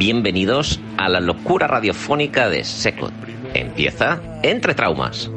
Bienvenidos 0.00 0.80
a 0.96 1.10
la 1.10 1.20
locura 1.20 1.66
radiofónica 1.66 2.48
de 2.48 2.64
Secot. 2.64 3.12
Empieza 3.52 4.18
Entre 4.42 4.74
Traumas. 4.74 5.30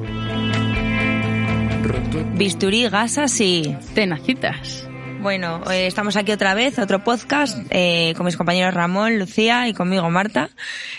Bisturí, 2.37 2.87
gasas 2.87 3.41
y... 3.41 3.75
Tenacitas. 3.93 4.87
Bueno, 5.23 5.63
eh, 5.71 5.87
estamos 5.87 6.17
aquí 6.17 6.33
otra 6.33 6.53
vez, 6.53 6.77
otro 6.79 7.01
podcast, 7.01 7.57
eh, 7.69 8.13
con 8.17 8.25
mis 8.25 8.35
compañeros 8.35 8.73
Ramón, 8.73 9.19
Lucía 9.19 9.69
y 9.69 9.73
conmigo 9.73 10.09
Marta. 10.09 10.49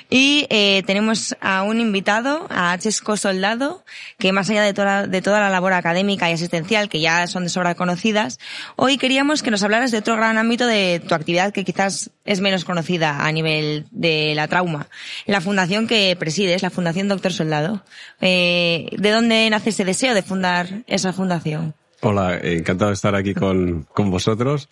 Y 0.09 0.47
eh, 0.49 0.83
tenemos 0.87 1.37
a 1.43 1.63
un 1.63 1.79
invitado, 1.79 2.47
a 2.49 2.79
Chesco 2.79 3.19
Soldado, 3.19 3.85
que 4.17 4.33
más 4.33 4.49
allá 4.49 4.63
de 4.63 4.73
toda, 4.73 5.07
de 5.07 5.21
toda 5.21 5.41
la 5.41 5.51
labor 5.51 5.75
académica 5.75 6.31
y 6.31 6.33
asistencial, 6.33 6.89
que 6.89 7.01
ya 7.01 7.27
son 7.27 7.43
de 7.43 7.51
sobra 7.51 7.75
conocidas, 7.75 8.39
hoy 8.77 8.97
queríamos 8.97 9.43
que 9.43 9.51
nos 9.51 9.63
hablaras 9.63 9.91
de 9.91 9.99
otro 9.99 10.17
gran 10.17 10.39
ámbito 10.39 10.67
de 10.67 11.03
tu 11.07 11.15
actividad 11.15 11.53
que 11.53 11.65
quizás 11.65 12.11
es 12.25 12.41
menos 12.41 12.65
conocida 12.65 13.27
a 13.27 13.31
nivel 13.31 13.85
de 13.91 14.33
la 14.35 14.49
trauma. 14.49 14.89
La 15.27 15.43
fundación 15.43 15.87
que 15.87 16.17
presides, 16.19 16.63
la 16.63 16.71
Fundación 16.71 17.09
Doctor 17.09 17.35
Soldado. 17.35 17.85
¿De 18.21 19.11
dónde 19.13 19.51
nace 19.51 19.69
ese 19.69 19.85
deseo 19.85 20.15
de 20.15 20.23
fundar 20.23 20.83
esa 20.87 21.13
fundación? 21.13 21.75
Hola, 22.07 22.39
encantado 22.39 22.91
de 22.91 22.97
estar 22.97 23.15
aquí 23.15 23.33
con, 23.33 23.85
con 23.95 24.11
vosotros. 24.11 24.69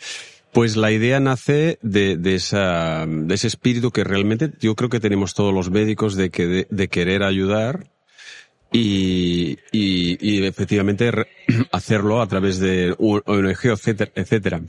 Pues 0.52 0.76
la 0.76 0.92
idea 0.92 1.18
nace 1.18 1.78
de, 1.80 2.18
de, 2.18 2.34
esa, 2.34 3.06
de 3.06 3.34
ese 3.34 3.46
espíritu 3.46 3.90
que 3.90 4.04
realmente 4.04 4.50
yo 4.60 4.74
creo 4.74 4.90
que 4.90 5.00
tenemos 5.00 5.32
todos 5.32 5.54
los 5.54 5.70
médicos 5.70 6.14
de, 6.14 6.28
que, 6.28 6.66
de, 6.68 6.88
querer 6.88 7.22
ayudar 7.22 7.90
y, 8.70 9.56
y, 9.72 10.18
y, 10.20 10.44
efectivamente 10.44 11.10
hacerlo 11.72 12.20
a 12.20 12.26
través 12.26 12.58
de 12.58 12.94
ONG, 12.98 13.64
etcétera, 13.64 14.12
etcétera. 14.14 14.60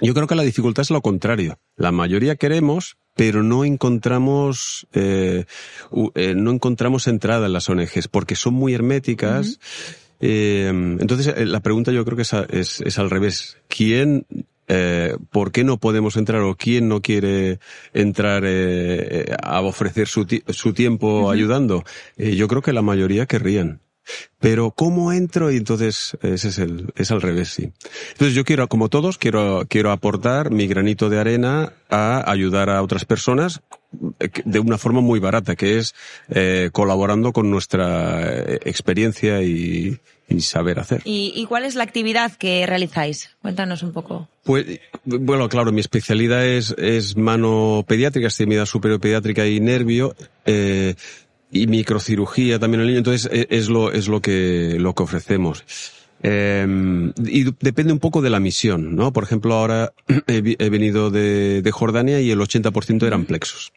Yo 0.00 0.12
creo 0.12 0.26
que 0.26 0.34
la 0.34 0.42
dificultad 0.42 0.82
es 0.82 0.90
lo 0.90 1.02
contrario. 1.02 1.60
La 1.76 1.92
mayoría 1.92 2.34
queremos, 2.34 2.96
pero 3.14 3.44
no 3.44 3.64
encontramos 3.64 4.88
eh, 4.94 5.44
eh, 6.16 6.34
no 6.34 6.50
encontramos 6.50 7.06
entrada 7.06 7.46
en 7.46 7.52
las 7.52 7.68
ONGs 7.68 8.08
porque 8.08 8.34
son 8.34 8.54
muy 8.54 8.74
herméticas. 8.74 9.60
Eh, 10.20 10.68
entonces, 10.68 11.34
eh, 11.34 11.46
la 11.46 11.60
pregunta 11.60 11.92
yo 11.92 12.04
creo 12.04 12.16
que 12.16 12.22
es, 12.22 12.80
es, 12.80 12.98
al 12.98 13.10
revés. 13.10 13.56
¿Quién, 13.68 14.26
eh, 14.68 15.16
por 15.30 15.50
qué 15.50 15.64
no 15.64 15.78
podemos 15.78 16.16
entrar 16.16 16.42
o 16.42 16.54
quién 16.54 16.88
no 16.88 17.00
quiere 17.00 17.58
entrar 17.94 18.44
eh, 18.46 19.34
a 19.42 19.62
ofrecer 19.62 20.06
su, 20.06 20.26
su 20.48 20.74
tiempo 20.74 21.30
ayudando? 21.30 21.84
Eh, 22.16 22.36
yo 22.36 22.48
creo 22.48 22.62
que 22.62 22.72
la 22.72 22.82
mayoría 22.82 23.26
querrían. 23.26 23.80
Pero 24.40 24.72
¿cómo 24.72 25.12
entro? 25.12 25.52
Y 25.52 25.56
entonces 25.56 26.16
ese 26.22 26.48
es 26.48 26.58
el, 26.58 26.92
es 26.96 27.10
al 27.12 27.22
revés, 27.22 27.50
sí. 27.50 27.70
Entonces 28.12 28.34
yo 28.34 28.44
quiero, 28.44 28.66
como 28.68 28.88
todos, 28.88 29.18
quiero, 29.18 29.64
quiero 29.68 29.92
aportar 29.92 30.50
mi 30.50 30.66
granito 30.66 31.08
de 31.08 31.20
arena 31.20 31.74
a 31.88 32.28
ayudar 32.28 32.70
a 32.70 32.82
otras 32.82 33.04
personas 33.04 33.60
de 33.92 34.60
una 34.60 34.78
forma 34.78 35.00
muy 35.00 35.18
barata, 35.18 35.56
que 35.56 35.78
es 35.78 35.94
eh, 36.28 36.70
colaborando 36.72 37.32
con 37.32 37.50
nuestra 37.50 38.22
eh, 38.22 38.60
experiencia 38.64 39.42
y, 39.42 39.98
y 40.28 40.40
saber 40.40 40.78
hacer. 40.78 41.02
¿Y, 41.04 41.32
¿Y, 41.34 41.46
cuál 41.46 41.64
es 41.64 41.74
la 41.74 41.82
actividad 41.82 42.32
que 42.32 42.66
realizáis? 42.66 43.30
Cuéntanos 43.42 43.82
un 43.82 43.92
poco. 43.92 44.28
Pues, 44.44 44.80
bueno, 45.04 45.48
claro, 45.48 45.72
mi 45.72 45.80
especialidad 45.80 46.46
es, 46.46 46.74
es 46.78 47.16
mano 47.16 47.84
pediátrica, 47.86 48.28
extremidad 48.28 48.66
superior 48.66 49.00
pediátrica 49.00 49.46
y 49.46 49.60
nervio. 49.60 50.14
Eh, 50.46 50.94
y 51.52 51.66
microcirugía 51.66 52.60
también 52.60 52.80
en 52.80 52.82
el 52.82 52.86
niño, 52.88 52.98
entonces 52.98 53.28
e, 53.32 53.48
es 53.50 53.68
lo, 53.68 53.90
es 53.90 54.06
lo 54.06 54.20
que, 54.20 54.76
lo 54.78 54.94
que 54.94 55.02
ofrecemos. 55.02 55.64
Eh, 56.22 57.12
y 57.24 57.44
depende 57.60 57.92
un 57.92 57.98
poco 57.98 58.20
de 58.20 58.30
la 58.30 58.40
misión, 58.40 58.94
¿no? 58.94 59.12
Por 59.12 59.24
ejemplo, 59.24 59.54
ahora 59.54 59.92
he, 60.26 60.70
venido 60.70 61.10
de, 61.10 61.68
Jordania 61.72 62.20
y 62.20 62.30
el 62.30 62.38
80% 62.38 63.06
eran 63.06 63.24
plexos. 63.24 63.72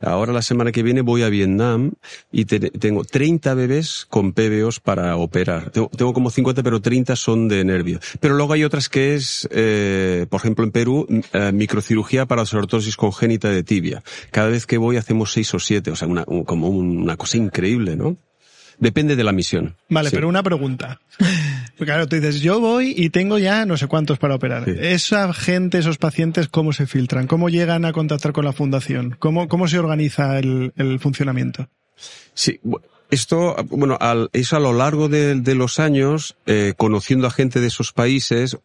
Ahora 0.00 0.34
la 0.34 0.42
semana 0.42 0.70
que 0.70 0.82
viene 0.82 1.00
voy 1.00 1.22
a 1.22 1.30
Vietnam 1.30 1.92
y 2.30 2.44
te, 2.44 2.60
tengo 2.60 3.04
30 3.04 3.54
bebés 3.54 4.06
con 4.10 4.32
PBOs 4.32 4.80
para 4.80 5.16
operar. 5.16 5.70
Tengo, 5.70 6.12
como 6.12 6.30
50, 6.30 6.62
pero 6.62 6.80
30 6.80 7.16
son 7.16 7.48
de 7.48 7.64
nervio. 7.64 8.00
Pero 8.20 8.34
luego 8.34 8.52
hay 8.52 8.64
otras 8.64 8.90
que 8.90 9.14
es, 9.14 9.48
eh, 9.50 10.26
por 10.28 10.40
ejemplo, 10.40 10.64
en 10.64 10.72
Perú, 10.72 11.06
eh, 11.32 11.52
microcirugía 11.52 12.26
para 12.26 12.44
sortosis 12.44 12.96
congénita 12.96 13.48
de 13.48 13.62
tibia. 13.62 14.02
Cada 14.30 14.48
vez 14.48 14.66
que 14.66 14.76
voy 14.76 14.98
hacemos 14.98 15.32
6 15.32 15.54
o 15.54 15.58
7, 15.58 15.90
o 15.92 15.96
sea, 15.96 16.06
una, 16.06 16.24
un, 16.26 16.44
como 16.44 16.68
una 16.68 17.16
cosa 17.16 17.38
increíble, 17.38 17.96
¿no? 17.96 18.18
Depende 18.78 19.16
de 19.16 19.24
la 19.24 19.32
misión. 19.32 19.76
Vale, 19.88 20.10
sí. 20.10 20.16
pero 20.16 20.28
una 20.28 20.42
pregunta. 20.42 21.00
Claro, 21.78 22.06
tú 22.06 22.16
dices, 22.16 22.40
yo 22.40 22.60
voy 22.60 22.94
y 22.96 23.10
tengo 23.10 23.38
ya 23.38 23.66
no 23.66 23.76
sé 23.76 23.86
cuántos 23.86 24.18
para 24.18 24.34
operar. 24.34 24.64
Sí. 24.64 24.72
Esa 24.78 25.32
gente, 25.32 25.78
esos 25.78 25.98
pacientes, 25.98 26.48
¿cómo 26.48 26.72
se 26.72 26.86
filtran? 26.86 27.26
¿Cómo 27.26 27.48
llegan 27.48 27.84
a 27.84 27.92
contactar 27.92 28.32
con 28.32 28.44
la 28.44 28.52
fundación? 28.52 29.16
¿Cómo, 29.18 29.48
cómo 29.48 29.68
se 29.68 29.78
organiza 29.78 30.38
el, 30.38 30.72
el 30.76 31.00
funcionamiento? 31.00 31.68
Sí, 32.34 32.60
esto, 33.10 33.54
bueno, 33.68 33.96
al, 34.00 34.28
eso 34.32 34.56
a 34.56 34.60
lo 34.60 34.72
largo 34.72 35.08
de, 35.08 35.36
de 35.36 35.54
los 35.54 35.78
años, 35.78 36.36
eh, 36.46 36.74
conociendo 36.76 37.26
a 37.26 37.30
gente 37.30 37.60
de 37.60 37.68
esos 37.68 37.92
países, 37.92 38.58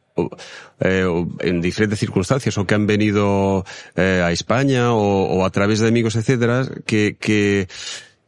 eh, 0.79 1.05
en 1.39 1.61
diferentes 1.61 1.99
circunstancias, 1.99 2.57
o 2.57 2.65
que 2.65 2.73
han 2.75 2.87
venido 2.87 3.65
eh, 3.95 4.21
a 4.23 4.31
España, 4.31 4.93
o, 4.93 5.25
o, 5.25 5.45
a 5.45 5.49
través 5.51 5.79
de 5.79 5.87
amigos, 5.87 6.15
etcétera, 6.15 6.67
que, 6.85 7.15
que 7.19 7.67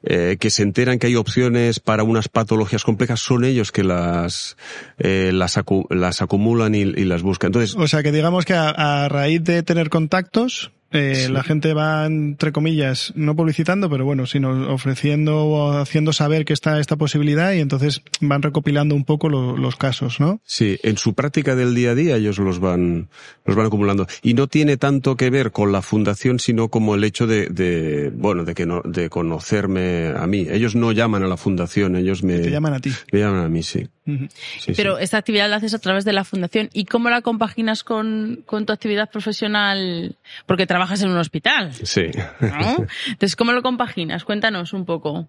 eh, 0.03 0.37
que 0.39 0.49
se 0.49 0.63
enteran 0.63 0.99
que 0.99 1.07
hay 1.07 1.15
opciones 1.15 1.79
para 1.79 2.03
unas 2.03 2.27
patologías 2.27 2.83
complejas, 2.83 3.19
son 3.19 3.43
ellos 3.43 3.71
que 3.71 3.83
las, 3.83 4.57
eh, 4.97 5.31
las, 5.33 5.57
acu 5.57 5.85
las, 5.89 6.21
acumulan 6.21 6.73
y, 6.73 6.81
y, 6.81 7.05
las 7.05 7.21
buscan. 7.21 7.49
Entonces, 7.49 7.75
o 7.75 7.87
sea 7.87 8.01
que 8.01 8.11
digamos 8.11 8.45
que 8.45 8.53
a, 8.53 8.69
a 8.69 9.09
raíz 9.09 9.43
de 9.43 9.63
tener 9.63 9.89
contactos, 9.89 10.71
eh, 10.91 11.23
sí. 11.27 11.31
la 11.31 11.43
gente 11.43 11.73
va, 11.73 12.05
entre 12.05 12.51
comillas, 12.51 13.13
no 13.15 13.35
publicitando, 13.35 13.89
pero 13.89 14.05
bueno, 14.05 14.25
sino 14.25 14.73
ofreciendo 14.73 15.45
o 15.45 15.77
haciendo 15.77 16.13
saber 16.13 16.45
que 16.45 16.53
está 16.53 16.79
esta 16.79 16.95
posibilidad 16.95 17.53
y 17.53 17.59
entonces 17.59 18.01
van 18.19 18.41
recopilando 18.41 18.93
un 18.95 19.05
poco 19.05 19.29
lo, 19.29 19.55
los 19.57 19.75
casos, 19.75 20.19
¿no? 20.19 20.41
Sí, 20.45 20.77
en 20.83 20.97
su 20.97 21.13
práctica 21.13 21.55
del 21.55 21.73
día 21.75 21.91
a 21.91 21.95
día 21.95 22.15
ellos 22.17 22.37
los 22.39 22.59
van, 22.59 23.09
los 23.45 23.55
van 23.55 23.67
acumulando. 23.67 24.07
Y 24.21 24.33
no 24.33 24.47
tiene 24.47 24.77
tanto 24.77 25.15
que 25.15 25.29
ver 25.29 25.51
con 25.51 25.71
la 25.71 25.81
fundación, 25.81 26.39
sino 26.39 26.69
como 26.69 26.95
el 26.95 27.03
hecho 27.03 27.27
de, 27.27 27.47
de 27.47 28.11
bueno, 28.13 28.43
de 28.43 28.53
que 28.53 28.65
no, 28.65 28.81
de 28.83 29.09
conocerme 29.09 30.07
a 30.15 30.27
mí. 30.27 30.47
Ellos 30.49 30.75
no 30.75 30.91
llaman 30.91 31.23
a 31.23 31.27
la 31.27 31.37
fundación, 31.37 31.95
ellos 31.95 32.23
me... 32.23 32.39
Te 32.39 32.51
llaman 32.51 32.73
a 32.73 32.79
ti. 32.79 32.91
Me 33.11 33.19
llaman 33.19 33.45
a 33.45 33.49
mí, 33.49 33.63
sí. 33.63 33.87
Uh 34.07 34.11
-huh. 34.13 34.29
sí 34.59 34.73
Pero 34.75 34.97
sí. 34.97 35.03
esta 35.03 35.17
actividad 35.17 35.49
la 35.49 35.57
haces 35.57 35.73
a 35.73 35.79
través 35.79 36.05
de 36.05 36.13
la 36.13 36.23
fundación. 36.23 36.69
¿Y 36.73 36.85
cómo 36.85 37.09
la 37.09 37.21
compaginas 37.21 37.83
con, 37.83 38.43
con 38.45 38.65
tu 38.65 38.73
actividad 38.73 39.09
profesional? 39.09 40.17
Porque 40.47 40.65
trabajas 40.65 40.80
en 41.01 41.09
un 41.09 41.17
hospital. 41.17 41.73
Sí. 41.73 42.07
¿no? 42.39 42.85
Entonces, 43.07 43.35
¿cómo 43.35 43.51
lo 43.53 43.61
compaginas? 43.61 44.23
Cuéntanos 44.23 44.73
un 44.73 44.85
poco. 44.85 45.27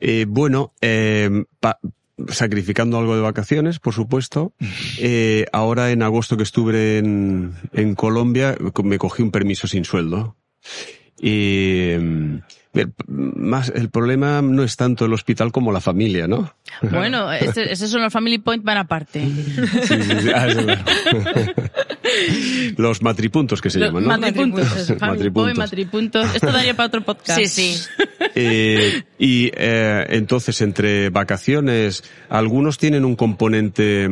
Eh, 0.00 0.26
bueno, 0.28 0.72
eh, 0.80 1.44
pa 1.60 1.78
sacrificando 2.28 2.98
algo 2.98 3.16
de 3.16 3.22
vacaciones, 3.22 3.78
por 3.78 3.94
supuesto. 3.94 4.52
Eh, 4.98 5.46
ahora 5.52 5.90
en 5.90 6.02
agosto 6.02 6.36
que 6.36 6.42
estuve 6.42 6.98
en, 6.98 7.54
en 7.72 7.94
Colombia, 7.94 8.56
me 8.84 8.98
cogí 8.98 9.22
un 9.22 9.30
permiso 9.30 9.66
sin 9.66 9.84
sueldo. 9.84 10.36
Y 11.20 11.94
más 13.06 13.70
el 13.74 13.90
problema 13.90 14.40
no 14.40 14.62
es 14.62 14.76
tanto 14.76 15.04
el 15.04 15.12
hospital 15.12 15.52
como 15.52 15.72
la 15.72 15.80
familia, 15.80 16.26
¿no? 16.26 16.54
Bueno, 16.90 17.30
ese, 17.32 17.70
ese 17.70 17.86
son 17.86 18.02
los 18.02 18.12
family 18.12 18.38
point 18.38 18.64
van 18.64 18.78
aparte. 18.78 19.20
Sí, 19.20 19.94
sí, 20.02 20.20
sí. 20.20 20.30
Ah, 20.34 20.48
los 22.76 23.02
matripuntos 23.02 23.60
que 23.60 23.70
se 23.70 23.78
los 23.78 23.88
llaman, 23.88 24.04
¿no? 24.04 24.08
Matripuntos. 24.08 25.00
matripuntos. 25.00 25.58
matripuntos. 25.58 26.34
Esto 26.34 26.50
daría 26.50 26.74
para 26.74 26.86
otro 26.88 27.02
podcast. 27.02 27.40
Sí, 27.40 27.46
sí. 27.46 27.80
Eh, 28.34 29.02
y 29.18 29.50
eh, 29.54 30.06
entonces 30.08 30.62
entre 30.62 31.10
vacaciones, 31.10 32.02
algunos 32.30 32.78
tienen 32.78 33.04
un 33.04 33.14
componente 33.14 34.08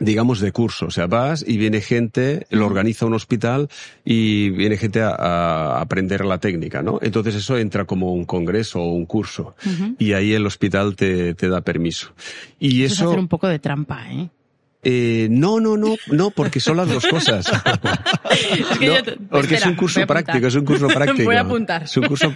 digamos, 0.00 0.40
de 0.40 0.50
curso. 0.50 0.86
O 0.86 0.90
sea, 0.90 1.06
vas 1.06 1.44
y 1.46 1.56
viene 1.58 1.80
gente, 1.80 2.46
lo 2.50 2.66
organiza 2.66 3.06
un 3.06 3.14
hospital 3.14 3.68
y 4.04 4.50
viene 4.50 4.76
gente 4.76 5.02
a, 5.02 5.10
a 5.10 5.80
aprender 5.80 6.24
la 6.24 6.38
técnica, 6.38 6.82
¿no? 6.82 6.98
Entonces 7.02 7.34
eso 7.36 7.56
entra 7.58 7.84
como 7.84 8.12
un 8.12 8.24
congreso 8.24 8.80
o 8.80 8.92
un 8.92 9.06
curso. 9.06 9.54
Uh 9.64 9.68
-huh. 9.68 9.96
Y 9.98 10.14
ahí 10.14 10.32
el 10.32 10.46
hospital 10.46 10.96
te, 10.96 11.34
te 11.34 11.48
da 11.48 11.60
permiso. 11.60 12.12
Y 12.58 12.82
eso... 12.82 12.94
eso 12.94 13.04
es 13.04 13.08
hacer 13.10 13.20
un 13.20 13.28
poco 13.28 13.46
de 13.46 13.58
trampa, 13.58 14.10
¿eh? 14.10 14.30
Eh, 14.82 15.28
no, 15.30 15.60
no, 15.60 15.76
no, 15.76 15.96
no, 16.06 16.30
porque 16.30 16.58
son 16.58 16.78
las 16.78 16.88
dos 16.88 17.06
cosas. 17.06 17.46
es 18.30 18.78
que 18.78 18.86
no, 18.86 18.94
yo 18.96 19.02
te... 19.02 19.12
porque 19.16 19.54
Espera, 19.54 19.58
es 19.58 19.66
un 19.66 19.74
curso 19.76 20.06
práctico, 20.06 20.46
es 20.46 20.54
un 20.54 20.64
curso 20.64 20.88
práctico. 20.94 21.24
Voy 21.24 21.36
a 21.36 21.40
apuntar. 21.42 21.82
Es 21.82 21.96
un 21.98 22.06
curso 22.06 22.34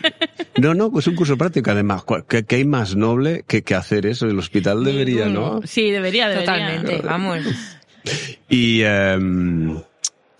No, 0.58 0.74
no, 0.74 0.90
pues 0.90 1.06
un 1.06 1.14
curso 1.14 1.38
práctico. 1.38 1.70
Además, 1.70 2.04
¿qué, 2.28 2.44
hay 2.50 2.64
más 2.64 2.96
noble 2.96 3.44
que, 3.48 3.62
que 3.62 3.74
hacer 3.74 4.04
eso? 4.04 4.26
El 4.26 4.38
hospital 4.38 4.84
debería, 4.84 5.26
¿no? 5.26 5.60
Sí, 5.64 5.90
debería, 5.90 6.28
debería. 6.28 6.54
Totalmente, 6.54 7.00
vamos. 7.02 7.40
Y... 8.50 8.82
em, 8.82 9.78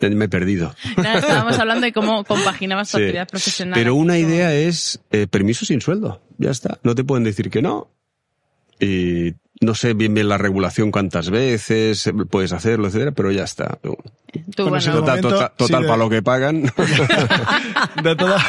me 0.01 0.27
he 0.27 0.29
perdido. 0.29 0.75
Nada, 0.99 1.21
estábamos 1.21 1.59
hablando 1.59 1.87
de 1.87 1.93
cómo 1.95 2.25
compaginabas 2.25 2.91
tu 2.91 2.99
Sí. 2.99 3.05
actividad 3.05 3.29
profesional. 3.29 3.75
Pero 3.75 3.95
una 3.95 4.19
idea 4.19 4.55
es 4.55 5.01
eh, 5.11 5.27
permiso 5.27 5.65
sin 5.65 5.81
sueldo. 5.81 6.21
Ya 6.37 6.51
está. 6.51 6.79
No 6.83 6.95
te 6.95 7.05
pueden 7.05 7.25
decir 7.25 7.49
que 7.49 7.63
no. 7.63 7.91
Y 8.79 9.33
no 9.65 9.75
sé 9.75 9.95
bien 9.95 10.15
bien 10.15 10.29
la 10.29 10.39
regulación 10.39 10.91
cuántas 10.91 11.31
veces 11.31 12.07
eh, 12.07 12.13
puedes 12.29 12.53
hacerlo, 12.53 12.87
etcétera, 12.89 13.13
pero 13.13 13.31
ya 13.33 13.45
está. 13.45 13.79
Tú, 13.83 13.97
Bueno, 14.57 14.71
bueno, 14.71 14.81
sí, 14.81 14.89
de 14.91 14.95
Total, 14.97 15.07
momento, 15.23 15.29
total, 15.31 15.49
sí, 15.49 15.55
total 15.65 15.83
de- 15.83 15.89
para 15.89 15.99
lo 15.99 16.11
que 16.11 16.23
pagan. 16.23 16.63
De, 18.03 18.17
toda- 18.17 18.45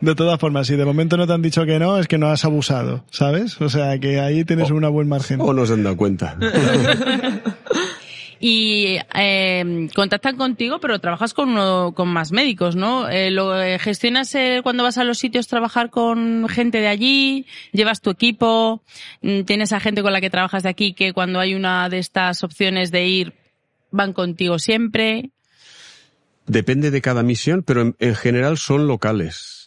de 0.00 0.14
todas 0.14 0.40
formas, 0.40 0.66
si 0.66 0.74
de 0.76 0.84
momento 0.84 1.16
no 1.16 1.26
te 1.26 1.32
han 1.32 1.42
dicho 1.42 1.64
que 1.64 1.78
no, 1.78 1.98
es 1.98 2.08
que 2.08 2.18
no 2.18 2.28
has 2.28 2.44
abusado, 2.44 3.04
¿sabes? 3.10 3.60
O 3.60 3.68
sea, 3.68 3.98
que 4.00 4.18
ahí 4.20 4.44
tienes 4.44 4.70
una 4.70 4.88
buen 4.88 5.08
margen. 5.08 5.40
o 5.40 5.52
no 5.52 5.64
se 5.66 5.74
han 5.74 5.84
dado 5.84 5.96
cuenta. 5.96 6.36
Y 8.40 8.98
eh, 9.14 9.88
contactan 9.94 10.36
contigo, 10.36 10.78
pero 10.80 11.00
trabajas 11.00 11.34
con, 11.34 11.48
uno- 11.50 11.92
con 11.96 12.08
más 12.08 12.30
médicos, 12.30 12.76
¿no? 12.76 13.08
Eh, 13.08 13.30
lo, 13.32 13.60
eh, 13.60 13.78
¿Gestionas 13.80 14.32
eh, 14.36 14.60
cuando 14.62 14.84
vas 14.84 14.96
a 14.98 15.04
los 15.04 15.18
sitios 15.18 15.48
trabajar 15.48 15.90
con 15.90 16.46
gente 16.48 16.80
de 16.80 16.86
allí? 16.86 17.46
¿Llevas 17.72 18.00
tu 18.00 18.10
equipo? 18.10 18.82
Mm, 19.22 19.42
¿Tienes 19.42 19.72
a 19.72 19.80
gente 19.80 20.02
con 20.02 20.12
la 20.12 20.20
que 20.20 20.30
trabajas 20.30 20.62
de 20.62 20.68
aquí 20.68 20.92
que 20.94 21.12
cuando 21.12 21.40
hay 21.40 21.54
una 21.54 21.88
de 21.88 21.98
estas 21.98 22.44
opciones 22.44 22.90
de 22.92 23.06
ir 23.08 23.32
van 23.90 24.12
contigo 24.12 24.58
siempre? 24.60 25.30
Depende 26.46 26.90
de 26.90 27.00
cada 27.02 27.22
misión, 27.22 27.62
pero 27.62 27.82
en, 27.82 27.96
en 27.98 28.14
general 28.14 28.56
son 28.56 28.86
locales. 28.86 29.57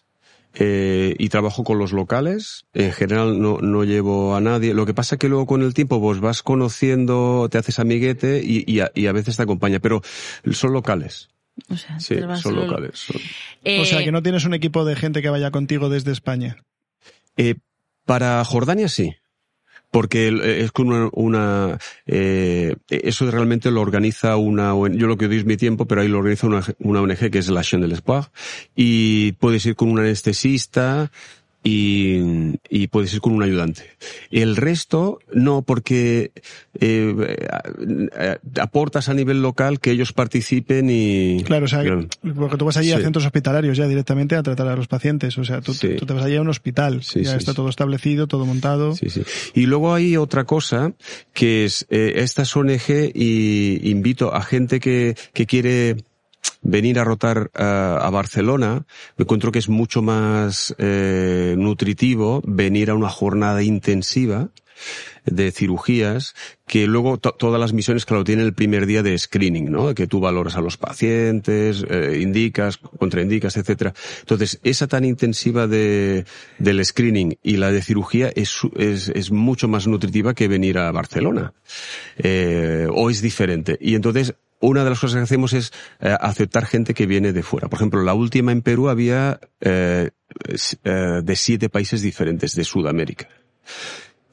Eh, 0.53 1.15
y 1.18 1.30
trabajo 1.30 1.63
con 1.63 1.80
los 1.80 1.94
locales. 1.94 2.65
En 2.74 2.92
general 2.92 3.42
no, 3.42 3.59
no 3.59 3.83
llevo 3.86 4.36
a 4.36 4.42
nadie. 4.42 4.74
Lo 4.74 4.86
que 4.86 4.94
pasa 4.94 5.18
que 5.18 5.30
luego 5.30 5.45
con 5.45 5.62
el 5.62 5.74
tiempo 5.74 6.01
pues 6.01 6.19
vas 6.19 6.44
conociendo, 6.44 7.48
te 7.50 7.57
haces 7.57 7.80
amiguete 7.80 8.42
y, 8.44 8.63
y, 8.69 8.81
a, 8.81 8.92
y 8.94 9.07
a 9.07 9.13
veces 9.13 9.38
te 9.38 9.44
acompaña. 9.44 9.80
Pero 9.80 10.01
son 10.51 10.74
locales. 10.74 11.30
O 11.69 11.77
sea, 11.77 12.00
Sí, 12.00 12.15
son 12.42 12.56
lo- 12.56 12.65
locales. 12.65 13.00
son- 13.00 13.21
Eh, 13.63 13.81
O 13.81 13.86
sea, 13.86 14.03
que 14.03 14.12
no 14.12 14.21
tienes 14.24 14.44
un 14.45 14.53
equipo 14.53 14.83
de 14.83 14.95
gente 14.95 15.21
que 15.21 15.30
vaya 15.30 15.51
contigo 15.51 15.88
desde 15.89 16.12
España. 16.12 16.57
Eh, 17.38 17.56
para 18.06 18.44
Jordania 18.44 18.89
sí. 18.89 19.15
Porque 19.92 20.30
eh, 20.30 20.64
es 20.64 20.72
con 20.72 20.88
una, 20.88 21.10
una, 21.12 21.78
eh, 22.06 22.76
eso 22.90 23.30
realmente 23.30 23.70
lo 23.72 23.82
organiza 23.82 24.38
una, 24.38 24.74
yo 24.92 25.08
lo 25.08 25.18
que 25.18 25.28
doy 25.28 25.38
es 25.38 25.46
mi 25.46 25.58
tiempo, 25.58 25.86
pero 25.86 26.02
ahí 26.02 26.08
lo 26.08 26.20
organiza 26.20 26.48
una, 26.48 26.64
una 26.80 27.02
ONG 27.02 27.30
que 27.30 27.40
es 27.40 27.50
la 27.50 27.60
Action 27.60 27.82
del 27.82 27.92
Espoir, 27.92 28.26
y 28.76 29.34
puedes 29.34 29.66
ir 29.66 29.76
con 29.76 29.90
un 29.90 30.00
anestesista, 30.00 31.12
y, 31.63 32.56
y 32.69 32.88
puedes 32.88 33.13
ir 33.13 33.22
con 33.22 33.34
un 33.34 33.44
ayudante. 33.44 33.84
El 34.31 34.56
resto, 34.56 35.19
no, 35.34 35.62
porque 35.62 36.31
eh, 36.80 37.16
eh, 38.18 38.38
aportas 38.60 39.10
a 39.10 39.13
nivel 39.13 39.42
local 39.42 39.80
que 39.80 39.92
ellos 39.92 40.13
participen 40.13 40.90
y... 40.90 41.44
Claro, 41.44 41.66
o 41.66 41.68
sea, 41.68 41.81
Claro. 41.84 42.08
porque 42.36 42.58
tú 42.58 42.66
vas 42.66 42.78
allí 42.78 42.92
a 42.92 43.00
centros 43.00 43.25
hospitalarios 43.25 43.78
ya 43.78 43.88
directamente 43.88 44.36
a 44.36 44.44
tratar 44.44 44.68
a 44.68 44.75
los 44.75 44.88
pacientes. 44.88 45.38
O 45.38 45.44
sea, 45.44 45.62
tú, 45.62 45.74
Sí. 45.74 45.96
tú 46.00 46.06
te 46.06 46.13
vas 46.13 46.24
allí 46.24 46.36
a 46.36 46.42
un 46.42 46.50
hospital. 46.50 47.04
Sí, 47.04 47.24
ya 47.24 47.36
está 47.36 47.54
todo 47.54 47.69
establecido, 47.69 48.28
todo 48.28 48.46
montado. 48.46 48.96
Sí, 48.96 49.10
sí. 49.10 49.22
Y 49.54 49.66
luego 49.68 49.94
hay 49.94 50.18
otra 50.18 50.46
cosa 50.46 50.94
que 51.34 51.66
es 51.66 51.86
eh, 51.90 52.14
estas 52.18 52.56
ONG 52.56 53.12
y 53.14 53.90
invito 53.90 54.34
a 54.34 54.42
gente 54.42 54.80
que, 54.80 55.16
que 55.34 55.46
quiere 55.46 55.98
venir 56.62 57.00
a 57.00 57.04
rotar 57.04 57.52
a, 57.56 57.98
a 58.02 58.10
Barcelona, 58.10 58.86
me 59.18 59.24
encuentro 59.24 59.52
que 59.52 59.60
es 59.60 59.69
mucho 59.69 60.02
más 60.02 60.75
eh, 60.78 61.56
nutritivo 61.58 62.42
venir 62.46 62.90
a 62.90 62.96
una 62.96 63.10
jornada 63.10 63.63
intensiva 63.63 64.50
de 65.25 65.52
cirugías 65.52 66.34
que 66.66 66.88
luego 66.88 67.19
to- 67.19 67.36
todas 67.38 67.60
las 67.60 67.72
misiones 67.72 68.06
claro 68.06 68.24
tienen 68.24 68.46
el 68.46 68.54
primer 68.54 68.88
día 68.88 69.04
de 69.04 69.16
screening 69.16 69.69
no 69.72 69.94
que 69.94 70.08
tú 70.08 70.19
valoras 70.19 70.56
a 70.56 70.62
los 70.62 70.78
pacientes 70.78 71.86
eh, 71.88 72.18
indicas 72.19 72.78
contraindicas 72.78 73.57
etcétera. 73.57 73.94
Entonces 74.22 74.60
esa 74.64 74.88
tan 74.88 75.06
intensiva 75.06 75.68
de 75.68 76.25
del 76.57 76.84
screening 76.84 77.38
y 77.44 77.57
la 77.57 77.72
de 77.72 77.84
cirugía 77.84 78.31
es 78.36 78.57
es, 78.75 79.10
es 79.10 79.30
mucho 79.31 79.68
más 79.68 79.86
nutritiva 79.86 80.34
que 80.34 80.48
venir 80.48 80.80
a 80.80 80.92
Barcelona. 80.92 81.54
Eh, 82.18 82.88
o 82.92 83.12
es 83.12 83.22
diferente. 83.22 83.78
Y 83.80 83.94
entonces 83.94 84.34
una 84.62 84.84
de 84.84 84.90
las 84.92 85.00
cosas 85.00 85.18
que 85.18 85.24
hacemos 85.24 85.54
es 85.54 85.74
eh, 86.00 86.16
aceptar 86.19 86.66
gente 86.66 86.94
que 86.94 87.06
viene 87.08 87.34
de 87.34 87.44
fuera. 87.44 87.68
Por 87.68 87.78
ejemplo, 87.80 88.02
la 88.04 88.13
última 88.13 88.52
en 88.52 88.62
Perú 88.62 88.90
había 88.90 89.40
eh, 89.60 90.12
eh, 90.84 90.92
de 91.24 91.36
siete 91.36 91.69
países 91.69 92.02
diferentes 92.02 92.56
de 92.56 92.63
Sudamérica. 92.63 93.28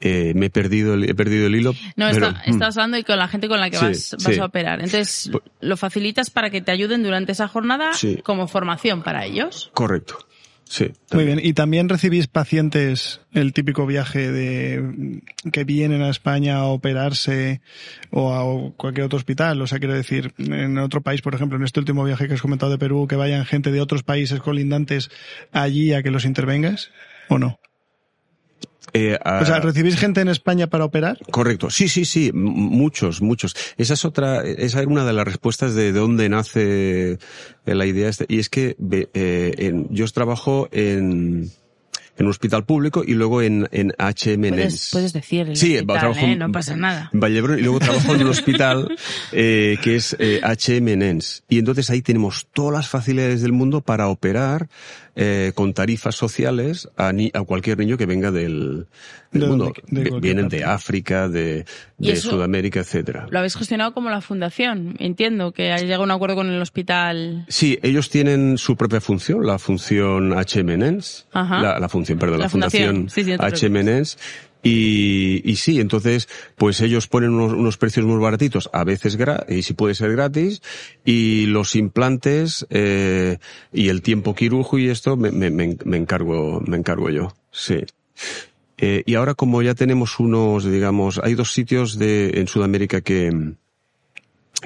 Eh, 0.01 0.33
me 0.37 0.47
he 0.47 0.51
perdido 0.51 0.95
el, 0.95 1.11
he 1.11 1.15
perdido 1.15 1.49
el 1.49 1.57
hilo. 1.57 1.73
No, 1.97 2.07
pero, 2.13 2.29
está- 2.29 2.43
mm, 2.47 2.51
estás 2.51 2.77
hablando 2.77 2.99
y 2.99 3.03
con 3.05 3.19
la 3.19 3.27
gente 3.27 3.49
con 3.49 3.59
la 3.59 3.69
que 3.69 3.79
Sí, 3.79 3.85
vas, 3.85 4.17
vas 4.23 4.35
sí. 4.35 4.41
a 4.41 4.45
operar. 4.45 4.79
Entonces, 4.81 5.31
lo 5.61 5.77
facilitas 5.77 6.31
para 6.31 6.51
que 6.51 6.61
te 6.61 6.71
ayuden 6.71 7.03
durante 7.03 7.33
esa 7.33 7.49
jornada 7.49 7.93
Sí. 7.95 8.21
como 8.23 8.47
formación 8.47 9.03
para 9.03 9.25
ellos. 9.25 9.71
Correcto. 9.75 10.19
Sí. 10.69 10.93
Muy 11.13 11.25
bien. 11.25 11.41
¿Y 11.43 11.55
también 11.55 11.89
recibís 11.89 12.27
pacientes 12.27 13.21
el 13.33 13.55
típico 13.55 13.87
viaje 13.87 14.31
de 14.31 15.23
que 15.51 15.65
vienen 15.65 16.03
a 16.03 16.11
España 16.11 16.57
a 16.57 16.67
operarse 16.67 17.63
o 18.11 18.35
a 18.35 18.77
cualquier 18.77 19.07
otro 19.07 19.17
hospital? 19.17 19.61
O 19.63 19.67
sea, 19.67 19.79
quiero 19.79 19.95
decir, 19.95 20.35
en 20.37 20.77
otro 20.77 21.01
país, 21.01 21.23
por 21.23 21.35
ejemplo, 21.35 21.57
en 21.57 21.65
este 21.65 21.81
último 21.81 22.05
viaje 22.05 22.29
que 22.29 22.35
has 22.35 22.43
comentado 22.43 22.71
de 22.71 22.79
Perú, 22.79 23.07
que 23.09 23.17
vayan 23.17 23.47
gente 23.47 23.73
de 23.73 23.81
otros 23.81 24.03
países 24.03 24.41
colindantes 24.41 25.11
allí 25.53 25.95
a 25.95 26.03
que 26.03 26.11
los 26.11 26.27
intervengas 26.27 26.91
o 27.29 27.39
no? 27.39 27.59
Eh, 28.93 29.19
ah, 29.25 29.41
O 29.43 29.47
sea, 29.47 29.61
¿recibís 29.61 29.97
gente 29.97 30.21
en 30.21 30.29
España 30.29 30.69
para 30.69 30.85
operar? 30.85 31.19
Correcto. 31.31 31.71
Sí, 31.71 31.89
sí, 31.89 32.05
sí. 32.05 32.31
Muchos, 32.33 33.21
muchos. 33.23 33.55
Esa 33.77 33.95
es 33.95 34.05
otra, 34.05 34.43
esa 34.43 34.81
era 34.81 34.89
una 34.89 35.05
de 35.05 35.13
las 35.13 35.25
respuestas 35.27 35.75
de, 35.75 35.93
de 35.93 35.99
dónde 35.99 36.29
nace 36.29 37.19
la 37.65 37.87
idea 37.87 38.09
esta. 38.09 38.25
Y 38.29 38.39
es 38.39 38.49
que 38.49 38.77
eh, 39.15 39.55
en- 39.59 39.89
yo 39.95 40.07
trabajo 40.09 40.69
en, 40.73 41.51
en 42.19 42.27
un 42.27 42.31
hospital 42.31 42.65
público 42.65 43.03
y 43.07 43.15
luego 43.15 43.41
en, 43.41 43.69
en 43.73 43.93
HM 43.99 44.49
Puedes, 44.51 44.89
puedes 44.93 45.13
decir 45.13 45.49
el 45.49 45.57
Sí, 45.57 45.77
hospital, 45.77 45.99
trabajo 46.01 46.21
¿eh? 46.27 46.33
en- 46.33 46.39
no 46.41 46.53
pasa 46.53 46.77
nada. 46.77 47.09
en 47.13 47.21
Vallebrón 47.21 47.59
y 47.59 47.63
luego 47.63 47.79
trabajo 47.79 48.15
en 48.15 48.23
un 48.23 48.29
hospital 48.29 48.97
eh, 49.33 49.79
que 49.83 49.97
es 49.97 50.17
eh, 50.19 50.41
HM 50.43 50.99
Nens. 50.99 51.45
Y 51.49 51.59
entonces 51.59 51.89
ahí 51.91 52.03
tenemos 52.03 52.47
todas 52.53 52.73
las 52.75 52.89
facilidades 52.89 53.41
del 53.41 53.53
mundo 53.53 53.81
para 53.81 54.09
operar 54.09 54.69
eh, 55.17 55.53
con 55.55 55.73
tarifas 55.75 56.15
sociales 56.17 56.89
a, 56.97 57.13
ni- 57.13 57.31
a 57.35 57.43
cualquier 57.43 57.79
niño 57.79 57.97
que 57.97 58.07
venga 58.07 58.31
del, 58.31 58.87
del 59.31 59.43
De 59.43 59.47
mundo. 59.49 59.73
donde- 59.91 60.11
de 60.11 60.21
Vienen 60.21 60.49
de. 60.49 60.65
África, 60.65 61.29
de, 61.29 61.65
de 61.99 62.17
Sudamérica, 62.17 62.81
etcétera. 62.81 63.27
Lo 63.31 63.39
habéis 63.39 63.57
gestionado 63.57 63.93
como 63.93 64.09
la 64.11 64.21
fundación. 64.21 64.97
Entiendo 64.99 65.53
que 65.53 65.73
hay 65.73 65.83
llegado 65.83 66.03
a 66.03 66.05
un 66.05 66.11
acuerdo 66.11 66.37
con 66.37 66.49
el 66.49 66.61
hospital. 66.63 67.45
Sí, 67.49 67.79
ellos 67.83 68.09
tienen 68.11 68.57
su 68.59 68.77
propia 68.77 69.01
función, 69.01 69.47
la 69.47 69.59
función 69.59 70.33
HM 70.33 70.77
Nens. 70.79 71.27
Ajá. 71.33 71.61
La, 71.61 71.79
la 71.79 71.89
función, 71.89 72.19
perdón, 72.19 72.39
La 72.39 72.45
la, 72.47 72.49
fundación. 72.51 73.09
fundación, 73.11 74.17
Sí. 74.17 74.17
Y, 74.61 75.41
y 75.49 75.55
sí, 75.57 75.79
entonces, 75.81 76.29
pues 76.57 76.81
ellos 76.81 77.07
ponen 77.07 77.31
unos, 77.31 77.53
unos 77.53 77.77
precios 77.79 78.05
muy 78.05 78.21
baratitos, 78.21 78.69
a 78.73 78.83
veces 78.83 79.15
gra 79.17 79.47
y 79.49 79.63
si 79.63 79.73
puede 79.75 79.95
ser 79.95 80.11
gratis, 80.13 80.63
y 81.05 81.47
los 81.47 81.77
implantes, 81.77 82.67
eh, 82.71 83.39
y 83.73 83.89
el 83.89 84.03
tiempo 84.03 84.35
quirúrgico 84.35 84.79
y 84.81 84.89
esto 84.89 85.17
me, 85.17 85.31
me, 85.31 85.51
me, 85.51 85.77
me 85.85 85.97
encargo, 85.97 86.61
me 86.67 86.77
encargo 86.77 87.09
yo. 87.09 87.33
Sí. 87.53 87.85
Eh, 88.79 89.03
y 89.07 89.17
ahora 89.17 89.35
como 89.35 89.61
ya 89.61 89.75
tenemos 89.75 90.21
unos, 90.21 90.65
digamos, 90.65 91.21
hay 91.23 91.35
dos 91.35 91.53
sitios 91.53 91.99
de, 91.99 92.31
en 92.41 92.47
Sudamérica 92.47 93.01
que, 93.01 93.57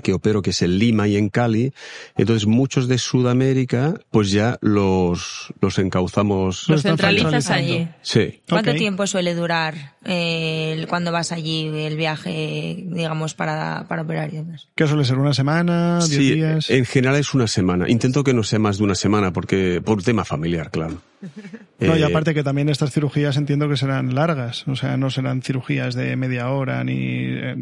que 0.02 0.14
opero, 0.14 0.40
que 0.40 0.50
es 0.50 0.62
en 0.62 0.78
Lima 0.78 1.06
y 1.06 1.16
en 1.18 1.28
Cali. 1.28 1.72
Entonces 2.16 2.46
muchos 2.46 2.88
de 2.88 2.96
Sudamérica, 2.96 3.94
pues 4.10 4.30
ya 4.30 4.56
los, 4.62 5.52
los 5.60 5.78
encauzamos. 5.78 6.66
Lo 6.68 6.74
Los 6.76 6.82
centralizas 6.82 7.50
allí. 7.50 7.88
Sí. 8.00 8.40
¿Cuánto 8.48 8.74
tiempo 8.74 9.06
suele 9.06 9.34
durar 9.34 9.92
eh, 10.04 10.74
el- 10.78 10.86
cuando 10.86 11.12
vas 11.12 11.30
allí 11.32 11.66
el 11.68 11.96
viaje, 11.96 12.84
digamos, 12.88 13.34
para, 13.34 13.84
para 13.88 14.02
operar 14.02 14.32
y 14.32 14.36
demás? 14.38 14.68
¿Qué 14.74 14.86
suele 14.86 15.04
ser? 15.04 15.18
¿Una 15.18 15.34
semana? 15.34 15.98
¿Diez 15.98 16.08
Sí, 16.10 16.34
días? 16.34 16.70
en 16.70 16.84
general 16.86 17.16
es 17.16 17.34
una 17.34 17.46
semana. 17.46 17.88
Intento 17.90 18.24
que 18.24 18.32
no 18.32 18.42
sea 18.44 18.58
más 18.58 18.78
de 18.78 18.84
una 18.84 18.94
semana 18.94 19.32
porque, 19.32 19.82
por 19.84 20.02
tema 20.02 20.24
familiar, 20.24 20.70
claro. 20.70 21.02
No, 21.80 21.96
y 21.96 22.02
Eh, 22.02 22.04
aparte 22.04 22.32
que 22.32 22.44
también 22.44 22.68
estas 22.68 22.92
cirugías 22.92 23.36
entiendo 23.36 23.68
que 23.68 23.76
serán 23.76 24.14
largas, 24.14 24.66
o 24.68 24.76
sea, 24.76 24.96
no 24.96 25.10
serán 25.10 25.42
cirugías 25.42 25.94
de 25.96 26.14
media 26.16 26.48
hora 26.50 26.82
ni 26.84 26.94
eh, 26.96 27.56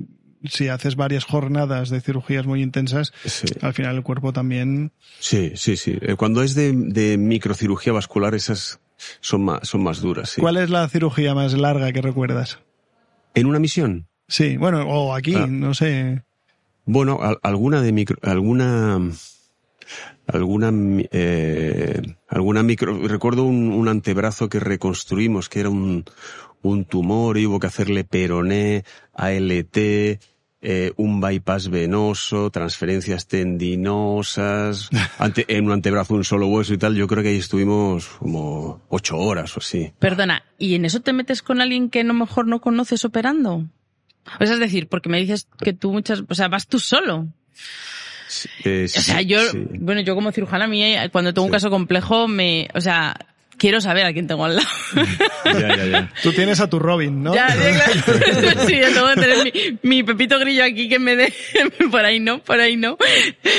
si 0.45 0.69
haces 0.69 0.97
varias 0.97 1.25
jornadas 1.25 1.91
de 1.91 2.01
cirugías 2.01 2.47
muy 2.47 2.63
intensas, 2.63 3.13
Sí. 3.25 3.47
al 3.61 3.75
final 3.75 3.97
el 3.97 4.03
cuerpo 4.03 4.33
también 4.33 4.93
Sí, 5.19 5.53
sí, 5.57 5.77
sí. 5.77 5.99
Eh, 6.01 6.15
Cuando 6.17 6.43
es 6.43 6.55
de, 6.55 6.73
de 6.73 7.19
microcirugía 7.19 7.93
vascular, 7.93 8.35
esas 8.35 8.81
son 9.21 9.45
más, 9.45 9.67
son 9.69 9.83
más 9.83 10.01
duras, 10.01 10.31
sí. 10.31 10.41
¿Cuál 10.41 10.57
es 10.59 10.71
la 10.71 10.89
cirugía 10.89 11.35
más 11.35 11.53
larga 11.55 11.93
que 11.93 12.01
recuerdas? 12.03 12.59
¿En 13.35 13.47
una 13.47 13.59
misión? 13.59 14.07
Sí, 14.29 14.57
bueno, 14.57 14.83
o 14.89 15.15
aquí, 15.15 15.35
Ah. 15.35 15.47
no 15.47 15.75
sé. 15.75 16.23
Bueno, 16.87 17.19
al- 17.23 17.39
alguna 17.43 17.83
de 17.83 17.93
micro, 17.93 18.17
alguna, 18.23 18.99
alguna, 20.27 20.71
eh, 21.13 21.95
alguna 21.97 22.17
alguna 22.29 22.63
micro, 22.63 23.09
recuerdo 23.09 23.45
un, 23.45 23.73
un 23.73 23.89
antebrazo 23.89 24.49
que 24.49 24.61
reconstruimos 24.61 25.49
que 25.49 25.61
era 25.61 25.69
un, 25.71 26.05
un 26.63 26.85
tumor 26.85 27.39
y 27.39 27.47
hubo 27.47 27.59
que 27.59 27.67
hacerle 27.67 28.05
peroné, 28.05 28.85
ALT, 29.15 30.21
eh, 30.63 30.93
un 30.97 31.21
bypass 31.21 31.69
venoso, 31.71 32.51
transferencias 32.51 33.27
tendinosas, 33.27 34.91
ante, 35.19 35.45
en 35.49 35.67
un 35.67 35.73
antebrazo 35.73 36.15
un 36.15 36.25
solo 36.25 36.47
hueso 36.49 36.75
y 36.75 36.79
tal. 36.79 36.95
Yo 36.97 37.07
creo 37.07 37.23
que 37.23 37.31
ahí 37.31 37.39
estuvimos 37.39 38.07
como 38.19 38.83
ocho 38.89 39.17
horas 39.19 39.57
o 39.57 39.61
así. 39.61 39.93
Perdona, 39.99 40.45
¿y 40.59 40.75
en 40.75 40.85
eso 40.85 41.01
te 41.01 41.13
metes 41.13 41.43
con 41.43 41.61
alguien 41.61 41.89
que 41.91 42.01
a 42.01 42.05
lo 42.05 42.15
mejor 42.15 42.47
no 42.47 42.61
conoces 42.61 43.05
operando? 43.05 43.65
O 44.39 44.45
sea, 44.45 44.55
es 44.55 44.61
decir, 44.61 44.87
porque 44.89 45.09
me 45.09 45.19
dices 45.19 45.49
que 45.59 45.73
tú 45.73 45.93
muchas, 45.93 46.23
o 46.29 46.35
sea, 46.35 46.49
vas 46.49 46.67
tú 46.67 46.79
solo. 46.79 47.29
Eh, 48.65 48.85
O 48.85 48.89
sea, 48.89 49.19
sí, 49.19 49.27
yo, 49.27 49.41
sí. 49.51 49.59
bueno, 49.81 50.03
yo 50.03 50.15
como 50.15 50.31
cirujana 50.31 50.67
mía, 50.69 51.09
cuando 51.09 51.35
tengo 51.35 51.47
un 51.47 51.51
caso 51.51 51.69
complejo, 51.71 52.29
me, 52.29 52.69
o 52.75 52.81
sea, 52.81 53.17
quiero 53.61 53.81
saber 53.81 54.07
a 54.07 54.13
quién 54.13 54.27
tengo 54.27 54.45
al 54.45 54.57
lado. 54.57 54.69
Ya, 55.45 55.77
ya, 55.77 55.87
ya. 55.87 56.13
Tú 56.23 56.33
tienes 56.33 56.61
a 56.61 56.71
tu 56.71 56.79
Robin, 56.79 57.23
¿no? 57.23 57.35
Ya, 57.35 57.49
ya, 57.49 57.73
claro. 57.73 58.21
sí, 58.67 58.79
yo 58.79 58.93
tengo 58.93 59.09
que 59.15 59.21
tener 59.21 59.45
mi, 59.45 59.79
mi 59.83 60.03
pepito 60.03 60.39
grillo 60.39 60.65
aquí 60.65 60.89
que 60.89 60.99
me 60.99 61.17
dé, 61.17 61.33
por 61.91 62.05
ahí 62.05 62.21
no, 62.21 62.39
por 62.43 62.61
ahí 62.61 62.77
no. 62.77 62.97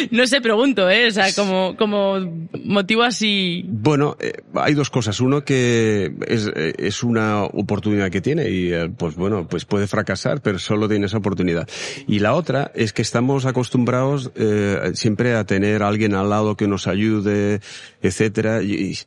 No 0.10 0.25
sé, 0.25 0.41
pregunto, 0.41 0.89
eh, 0.89 1.08
o 1.08 1.12
sea, 1.12 1.34
como, 1.34 1.75
como 1.75 2.20
motivo 2.63 3.03
así. 3.03 3.65
Bueno, 3.67 4.15
eh, 4.20 4.34
hay 4.55 4.74
dos 4.74 4.89
cosas. 4.89 5.20
Uno 5.20 5.43
que 5.43 6.13
es, 6.27 6.50
eh, 6.55 6.74
es 6.77 7.03
una 7.03 7.43
oportunidad 7.43 8.10
que 8.10 8.22
tiene 8.22 8.50
y 8.50 8.74
eh, 8.74 8.89
pues 8.96 9.15
bueno, 9.15 9.48
pues 9.48 9.65
puede 9.65 9.88
fracasar, 9.88 10.41
pero 10.41 10.60
solo 10.60 10.88
tiene 10.88 11.05
esa 11.08 11.17
oportunidad. 11.17 11.67
Y 12.08 12.20
la 12.20 12.34
otra 12.34 12.72
es 12.74 12.93
que 12.93 13.01
estamos 13.01 13.46
acostumbrados 13.46 14.31
eh, 14.36 14.91
siempre 14.93 15.36
a 15.36 15.43
tener 15.46 15.84
a 15.84 15.88
alguien 15.88 16.13
al 16.15 16.29
lado 16.29 16.55
que 16.55 16.67
nos 16.67 16.88
ayude, 16.88 17.60
etcétera. 18.01 18.63
Y, 18.63 18.74
y 18.74 18.98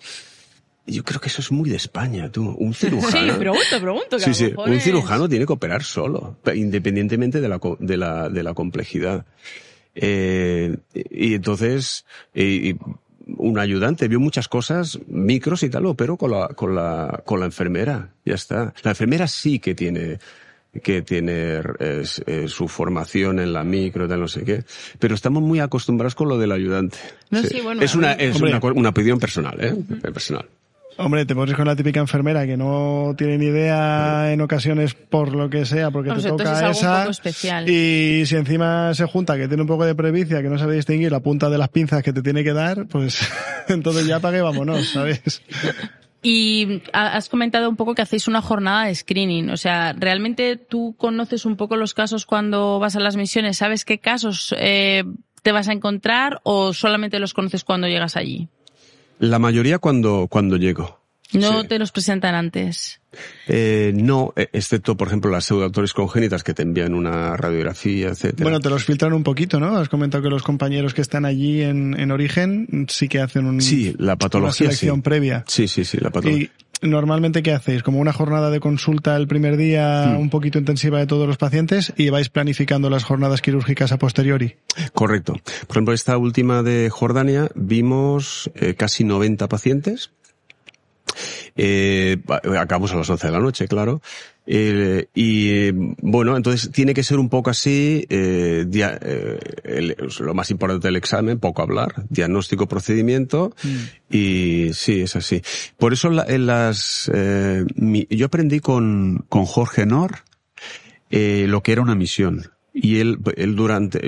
yo 0.87 1.03
creo 1.05 1.21
que 1.21 1.29
eso 1.29 1.41
es 1.41 1.51
muy 1.51 1.71
de 1.71 1.77
España, 1.77 2.31
tú. 2.31 2.51
Un 2.59 2.75
Sí, 2.75 2.87
cirujano. 2.87 3.39
pregunto, 3.39 3.81
pregunto. 3.81 4.17
Que 4.17 4.17
a 4.17 4.19
Sí, 4.21 4.29
lo 4.31 4.35
sí. 4.35 4.45
mejor 4.45 4.69
Un 4.69 4.75
es- 4.77 4.85
cirujano 4.85 5.29
tiene 5.29 5.47
que 5.47 5.53
operar 5.53 5.83
solo, 5.83 6.37
independientemente 6.55 7.41
de 7.41 7.49
la, 7.49 7.61
de 7.79 7.97
la, 7.97 8.29
de 8.29 8.43
la 8.43 8.55
complejidad. 8.55 9.25
Eh, 9.95 10.77
y 10.93 11.35
entonces, 11.35 12.05
y- 12.35 12.71
y 12.71 12.77
un 13.37 13.59
ayudante 13.59 14.09
vio 14.09 14.21
muchas 14.21 14.49
cosas, 14.49 14.99
micros 15.07 15.63
y 15.63 15.71
tal, 15.71 15.95
pero 15.97 16.17
con 16.17 16.31
la, 16.31 16.49
con 16.49 16.75
la, 16.75 17.23
con 17.25 17.41
la 17.41 17.47
enfermera. 17.47 18.11
Ya 18.25 18.35
está. 18.35 18.75
La 18.83 18.91
enfermera 18.91 19.27
sí 19.29 19.61
que 19.61 19.75
tiene, 19.75 20.19
que 20.83 21.01
tiene 21.03 21.61
eh, 21.79 22.03
su 22.49 22.69
formación 22.69 23.39
en 23.39 23.53
la 23.53 23.65
micro, 23.65 24.07
tal, 24.09 24.21
no 24.21 24.29
sé 24.29 24.45
qué. 24.45 24.65
Pero 24.99 25.15
estamos 25.15 25.43
muy 25.43 25.61
acostumbrados 25.61 26.15
con 26.15 26.29
lo 26.29 26.37
del 26.37 26.53
ayudante. 26.53 26.99
No, 27.31 27.43
sí, 27.43 27.61
bueno, 27.63 27.81
es 27.81 27.95
a 27.95 27.99
una, 27.99 28.13
es 28.13 28.41
una, 28.41 28.61
una 28.75 28.89
opinión 28.91 29.19
personal, 29.19 29.57
¿eh? 29.65 29.75
Personal. 30.13 30.47
Hombre, 30.97 31.27
te 31.27 31.35
pones 31.35 31.57
con 31.57 31.67
la 31.67 31.75
típica 31.75 32.01
enfermera 32.01 32.47
que 32.47 32.57
no 32.57 33.15
tiene 33.19 33.37
ni 33.39 33.47
idea 33.47 34.33
en 34.33 34.41
ocasiones 34.41 34.95
por 34.95 35.35
lo 35.35 35.51
que 35.51 35.65
sea, 35.67 35.91
porque 35.91 36.13
te 36.13 36.29
toca 36.29 36.71
es 36.71 36.79
esa. 36.79 37.09
especial. 37.09 37.69
Y 37.69 38.25
si 38.27 38.37
encima 38.37 38.95
se 38.95 39.05
junta 39.07 39.37
que 39.37 39.49
tiene 39.49 39.63
un 39.63 39.69
poco 39.69 39.85
de 39.85 39.95
previcia, 39.95 40.41
que 40.43 40.49
no 40.49 40.59
sabe 40.59 40.77
distinguir 40.77 41.11
la 41.11 41.21
punta 41.21 41.51
de 41.51 41.59
las 41.59 41.69
pinzas 41.69 42.03
que 42.03 42.13
te 42.13 42.23
tiene 42.23 42.45
que 42.45 42.53
dar, 42.53 42.87
pues 42.87 43.21
entonces 43.69 44.07
ya 44.07 44.21
pague, 44.21 44.41
vámonos, 44.41 44.89
¿sabes? 44.91 45.43
Y 46.27 46.81
ha- 46.95 47.17
has 47.17 47.29
comentado 47.29 47.69
un 47.69 47.77
poco 47.77 47.95
que 47.95 48.01
hacéis 48.01 48.29
una 48.29 48.41
jornada 48.41 48.87
de 48.87 48.95
screening. 48.95 49.51
O 49.51 49.59
sea, 49.59 49.93
¿realmente 49.93 50.57
tú 50.57 50.95
conoces 50.97 51.45
un 51.45 51.57
poco 51.57 51.77
los 51.77 51.93
casos 51.93 52.25
cuando 52.25 52.79
vas 52.79 52.97
a 52.97 53.01
las 53.01 53.15
misiones? 53.17 53.59
¿Sabes 53.59 53.85
qué 53.85 53.99
casos 53.99 54.55
eh, 54.59 55.05
te 55.43 55.53
vas 55.53 55.69
a 55.69 55.75
encontrar 55.75 56.41
o 56.43 56.73
solamente 56.73 57.19
los 57.19 57.35
conoces 57.35 57.63
cuando 57.63 57.89
llegas 57.89 58.17
allí? 58.17 58.49
La 59.19 59.39
mayoría 59.39 59.79
cuando, 59.79 60.27
cuando 60.29 60.57
llego. 60.57 61.01
No 61.33 61.63
Sí. 61.63 61.69
te 61.69 61.79
los 61.79 61.91
presentan 61.91 62.35
antes. 62.35 63.01
Eh, 63.49 63.93
no, 63.95 64.33
eh, 64.37 64.49
excepto, 64.53 64.97
por 64.97 65.09
ejemplo, 65.09 65.31
las 65.31 65.45
pseudoautoris 65.45 65.93
congénitas 65.93 66.45
que 66.45 66.55
te 66.55 66.63
envían 66.63 66.95
una 66.95 67.37
radiografía, 67.37 68.09
etcétera. 68.09 68.45
Bueno, 68.45 68.61
te 68.61 68.71
los 68.71 68.85
filtran 68.85 69.13
un 69.13 69.25
poquito, 69.25 69.59
¿no? 69.59 69.77
Has 69.77 69.89
comentado 69.89 70.23
que 70.23 70.31
los 70.31 70.43
compañeros 70.43 70.95
que 70.95 71.01
están 71.03 71.25
allí 71.25 71.63
en, 71.63 71.99
en 71.99 72.11
origen 72.13 72.87
sí 72.89 73.09
que 73.09 73.21
hacen 73.21 73.47
un, 73.47 73.61
sí, 73.61 73.95
la 73.99 74.13
una 74.13 74.17
patología 74.17 74.67
selección 74.67 74.97
sí. 74.97 75.03
previa. 75.03 75.45
Sí, 75.49 75.67
sí, 75.67 75.85
sí, 75.85 75.99
la 75.99 76.11
patología. 76.11 76.51
Normalmente, 76.83 77.43
¿qué 77.43 77.53
hacéis? 77.53 77.83
Como 77.83 77.99
una 77.99 78.13
jornada 78.13 78.51
de 78.51 78.61
consulta 78.61 79.17
el 79.17 79.27
primer 79.27 79.57
día, 79.57 80.07
Hmm. 80.07 80.21
un 80.21 80.31
poquito 80.31 80.59
intensiva 80.59 80.99
de 80.99 81.07
todos 81.07 81.27
los 81.27 81.37
pacientes, 81.37 81.93
y 81.97 82.11
vais 82.11 82.29
planificando 82.29 82.91
las 82.91 83.05
jornadas 83.05 83.41
quirúrgicas 83.41 83.93
a 83.93 83.99
posteriori. 83.99 84.57
Correcto. 84.93 85.35
Por 85.67 85.77
ejemplo, 85.77 85.95
esta 85.95 86.19
última 86.19 86.63
de 86.63 86.91
Jordania 86.91 87.49
vimos 87.55 88.51
eh, 88.55 88.75
casi 88.75 89.05
90 89.05 89.49
pacientes. 89.49 90.11
Eh, 91.57 92.17
ba- 92.25 92.41
acabamos 92.59 92.93
a 92.93 92.97
las 92.97 93.09
11 93.09 93.27
de 93.29 93.33
la 93.33 93.39
noche, 93.41 93.69
claro. 93.69 94.03
Eh, 94.47 95.07
y 95.15 95.71
bueno, 96.03 96.37
entonces 96.37 96.71
tiene 96.71 96.93
que 96.95 97.03
ser 97.03 97.19
un 97.19 97.29
poco 97.29 97.49
así, 97.51 98.05
eh, 98.11 98.65
dia- 98.69 98.99
eh, 99.01 99.39
el- 99.65 99.97
lo 100.21 100.35
más 100.35 100.51
importante 100.51 100.89
del 100.89 100.97
examen, 100.97 101.39
poco 101.39 101.63
hablar, 101.63 102.05
diagnóstico, 102.11 102.67
procedimiento, 102.67 103.55
y 104.11 104.71
sí, 104.75 105.01
es 105.03 105.17
así. 105.17 105.43
Por 105.79 105.93
eso 105.93 106.11
la- 106.11 106.27
en 106.29 106.47
las, 106.47 107.11
mi- 107.77 108.07
yo 108.11 108.27
aprendí 108.27 108.61
con, 108.61 109.25
con 109.29 109.45
Jorge 109.47 109.87
Nor, 109.87 110.17
lo 111.11 111.63
que 111.63 111.73
era 111.73 111.81
una 111.83 111.95
misión. 111.95 112.51
Y 112.77 112.99
él, 112.99 113.19
él 113.37 113.55
durante, 113.55 114.01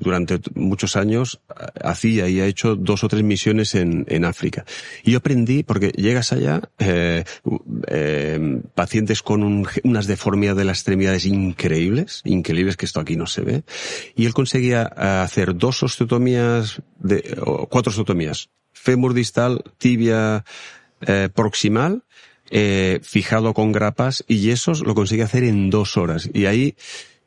durante 0.00 0.40
muchos 0.56 0.96
años 0.96 1.40
ah, 1.48 1.70
hacía 1.82 2.28
y 2.28 2.40
ha 2.40 2.46
hecho 2.46 2.74
dos 2.74 3.04
o 3.04 3.08
tres 3.08 3.22
misiones 3.22 3.76
en, 3.76 4.04
en 4.08 4.24
África. 4.24 4.64
Y 5.04 5.12
yo 5.12 5.18
aprendí, 5.18 5.62
porque 5.62 5.90
llegas 5.90 6.32
allá, 6.32 6.60
eh, 6.80 7.22
eh, 7.86 8.60
pacientes 8.74 9.22
con 9.22 9.44
un- 9.44 9.68
unas 9.84 10.08
deformidades 10.08 10.58
de 10.58 10.64
las 10.64 10.78
extremidades 10.78 11.26
increíbles, 11.26 12.22
increíbles 12.24 12.76
que 12.76 12.86
esto 12.86 12.98
aquí 13.00 13.14
no 13.14 13.26
se 13.28 13.42
ve. 13.42 13.62
Y 14.16 14.26
él 14.26 14.34
conseguía 14.34 14.90
ah, 14.96 15.22
hacer 15.22 15.56
dos 15.56 15.82
osteotomías, 15.84 16.82
de, 16.98 17.22
cuatro 17.70 17.90
osteotomías. 17.90 18.48
Fémur 18.72 19.14
distal, 19.14 19.62
tibia 19.78 20.44
eh, 21.02 21.28
proximal, 21.32 22.02
eh, 22.50 22.98
fijado 23.02 23.54
con 23.54 23.70
grapas 23.70 24.24
y 24.26 24.38
yesos 24.38 24.80
lo 24.80 24.94
consigue 24.94 25.22
hacer 25.22 25.44
en 25.44 25.70
dos 25.70 25.96
horas. 25.96 26.28
Y 26.32 26.46
ahí 26.46 26.74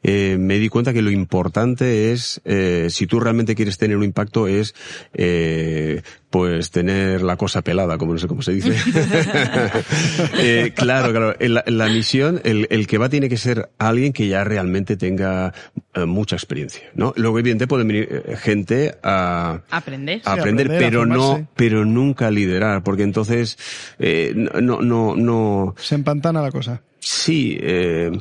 eh, 0.04 0.38
me 0.40 0.58
di 0.60 0.70
cuenta 0.70 0.94
que 0.94 1.02
lo 1.02 1.12
importante 1.12 2.12
es, 2.12 2.42
eh, 2.46 2.88
si 2.90 3.08
tú 3.08 3.20
realmente 3.20 3.56
quieres 3.56 3.78
tener 3.78 3.98
un 3.98 4.04
impacto, 4.04 4.48
es 4.48 4.74
eh, 5.14 6.02
pues 6.30 6.72
tener 6.72 7.22
la 7.22 7.36
cosa 7.36 7.62
pelada, 7.62 7.98
como 7.98 8.14
no 8.14 8.20
sé 8.20 8.28
cómo 8.28 8.42
se 8.42 8.54
dice. 8.54 8.76
Eh, 10.44 10.72
claro, 10.76 11.12
claro. 11.12 11.36
En 11.40 11.54
la, 11.56 11.64
en 11.66 11.78
la 11.78 11.88
misión, 11.88 12.42
el, 12.44 12.68
el 12.70 12.88
que 12.88 12.98
va 12.98 13.10
tiene 13.10 13.30
que 13.30 13.38
ser 13.38 13.70
alguien 13.78 14.14
que 14.14 14.28
ya 14.28 14.44
realmente 14.44 14.98
tenga 14.98 15.54
eh, 15.94 16.06
mucha 16.06 16.36
experiencia, 16.36 16.84
¿no? 16.96 17.14
Luego, 17.18 17.38
evidentemente, 17.40 17.68
puede 17.68 17.84
venir 17.84 18.24
gente 18.38 18.96
a, 19.04 19.62
Aprender. 19.70 20.22
a 20.26 20.34
aprender, 20.34 20.68
aprender, 20.68 20.72
a 20.72 20.90
pero 20.90 21.06
no, 21.06 21.48
pero 21.56 21.86
nunca 21.86 22.28
a 22.28 22.32
liderar, 22.32 22.84
porque 22.84 23.04
entonces 23.04 23.58
eh, 24.00 24.34
no, 24.36 24.82
no, 24.82 25.16
no, 25.16 25.76
Se 25.78 25.96
empantana 25.96 26.42
la 26.42 26.52
cosa. 26.52 26.82
sí, 27.00 27.58
eh, 27.62 28.12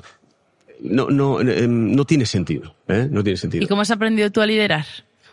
no, 0.82 1.08
no, 1.08 1.40
eh, 1.40 1.66
no 1.68 2.04
tiene 2.04 2.26
sentido, 2.26 2.74
¿eh? 2.88 3.08
No 3.10 3.22
tiene 3.22 3.36
sentido. 3.36 3.64
¿Y 3.64 3.66
cómo 3.66 3.82
has 3.82 3.90
aprendido 3.90 4.30
tú 4.30 4.40
a 4.40 4.46
liderar? 4.46 4.84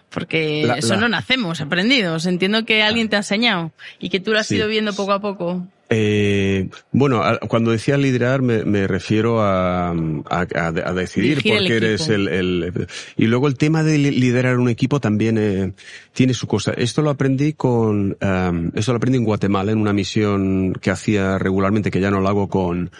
Porque 0.10 0.64
La- 0.66 0.76
eso 0.78 0.94
la- 0.96 1.02
no 1.02 1.10
nacemos 1.10 1.60
aprendidos. 1.60 2.26
Entiendo 2.26 2.64
que 2.66 2.82
alguien 2.82 3.10
te 3.10 3.16
ha 3.18 3.20
enseñado 3.20 3.72
y 4.00 4.10
que 4.10 4.20
tú 4.22 4.32
lo 4.32 4.40
has 4.40 4.48
Sí. 4.48 4.56
ido 4.56 4.68
viendo 4.70 4.94
poco 4.94 5.12
a 5.12 5.20
poco. 5.20 5.68
Eh, 5.90 6.70
bueno, 6.92 7.24
a- 7.24 7.40
cuando 7.40 7.72
decía 7.72 7.98
liderar 7.98 8.42
me, 8.42 8.64
me 8.66 8.88
refiero 8.88 9.42
a, 9.42 9.92
a, 9.92 10.92
decidir 10.94 11.38
Dirigir 11.38 11.54
el 11.54 11.58
porque 11.60 11.76
eres 11.78 12.08
el, 12.10 12.28
el- 12.28 12.88
Y 13.16 13.26
luego 13.28 13.48
el 13.48 13.56
tema 13.58 13.84
de 13.84 13.98
li- 13.98 14.12
liderar 14.12 14.60
un 14.60 14.68
equipo 14.70 15.00
también 15.00 15.38
eh, 15.38 15.72
tiene 16.14 16.34
su 16.34 16.46
cosa. 16.48 16.72
Esto 16.74 17.02
lo 17.02 17.10
aprendí 17.10 17.54
con... 17.54 18.18
em, 18.20 18.72
esto 18.76 18.92
lo 18.94 18.98
aprendí 18.98 19.18
en 19.18 19.24
Guatemala 19.26 19.72
en 19.72 19.80
una 19.80 19.94
misión 19.94 20.74
que 20.82 20.90
hacía 20.92 21.38
regularmente, 21.38 21.90
que 21.92 22.00
ya 22.02 22.12
no 22.12 22.20
lo 22.22 22.28
hago 22.30 22.48
con... 22.50 22.92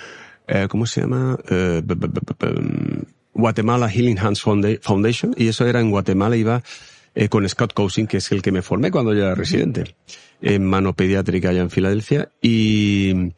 eh, 0.48 0.68
¿Cómo 0.70 0.86
se 0.86 1.02
llama? 1.02 1.38
Eh, 1.50 1.84
em, 2.42 3.02
Guatemala 3.34 3.90
Healing 3.90 4.18
Hands 4.20 4.42
Founda- 4.42 4.80
Foundation. 4.82 5.34
Y 5.38 5.48
eso 5.48 5.66
era 5.68 5.80
en 5.80 5.92
Guatemala, 5.92 6.36
iba 6.38 6.64
eh, 7.16 7.30
con 7.30 7.48
Scott 7.48 7.74
Cousin, 7.74 8.08
que 8.08 8.18
es 8.18 8.32
el 8.32 8.42
que 8.42 8.52
me 8.52 8.62
formé 8.62 8.90
cuando 8.92 9.14
yo 9.14 9.24
era 9.24 9.36
residente 9.36 9.96
en 10.42 10.64
mano 10.66 10.94
pediátrica 10.94 11.50
allá 11.50 11.62
en 11.62 11.70
Filadelfia 11.72 12.30
y, 12.42 13.32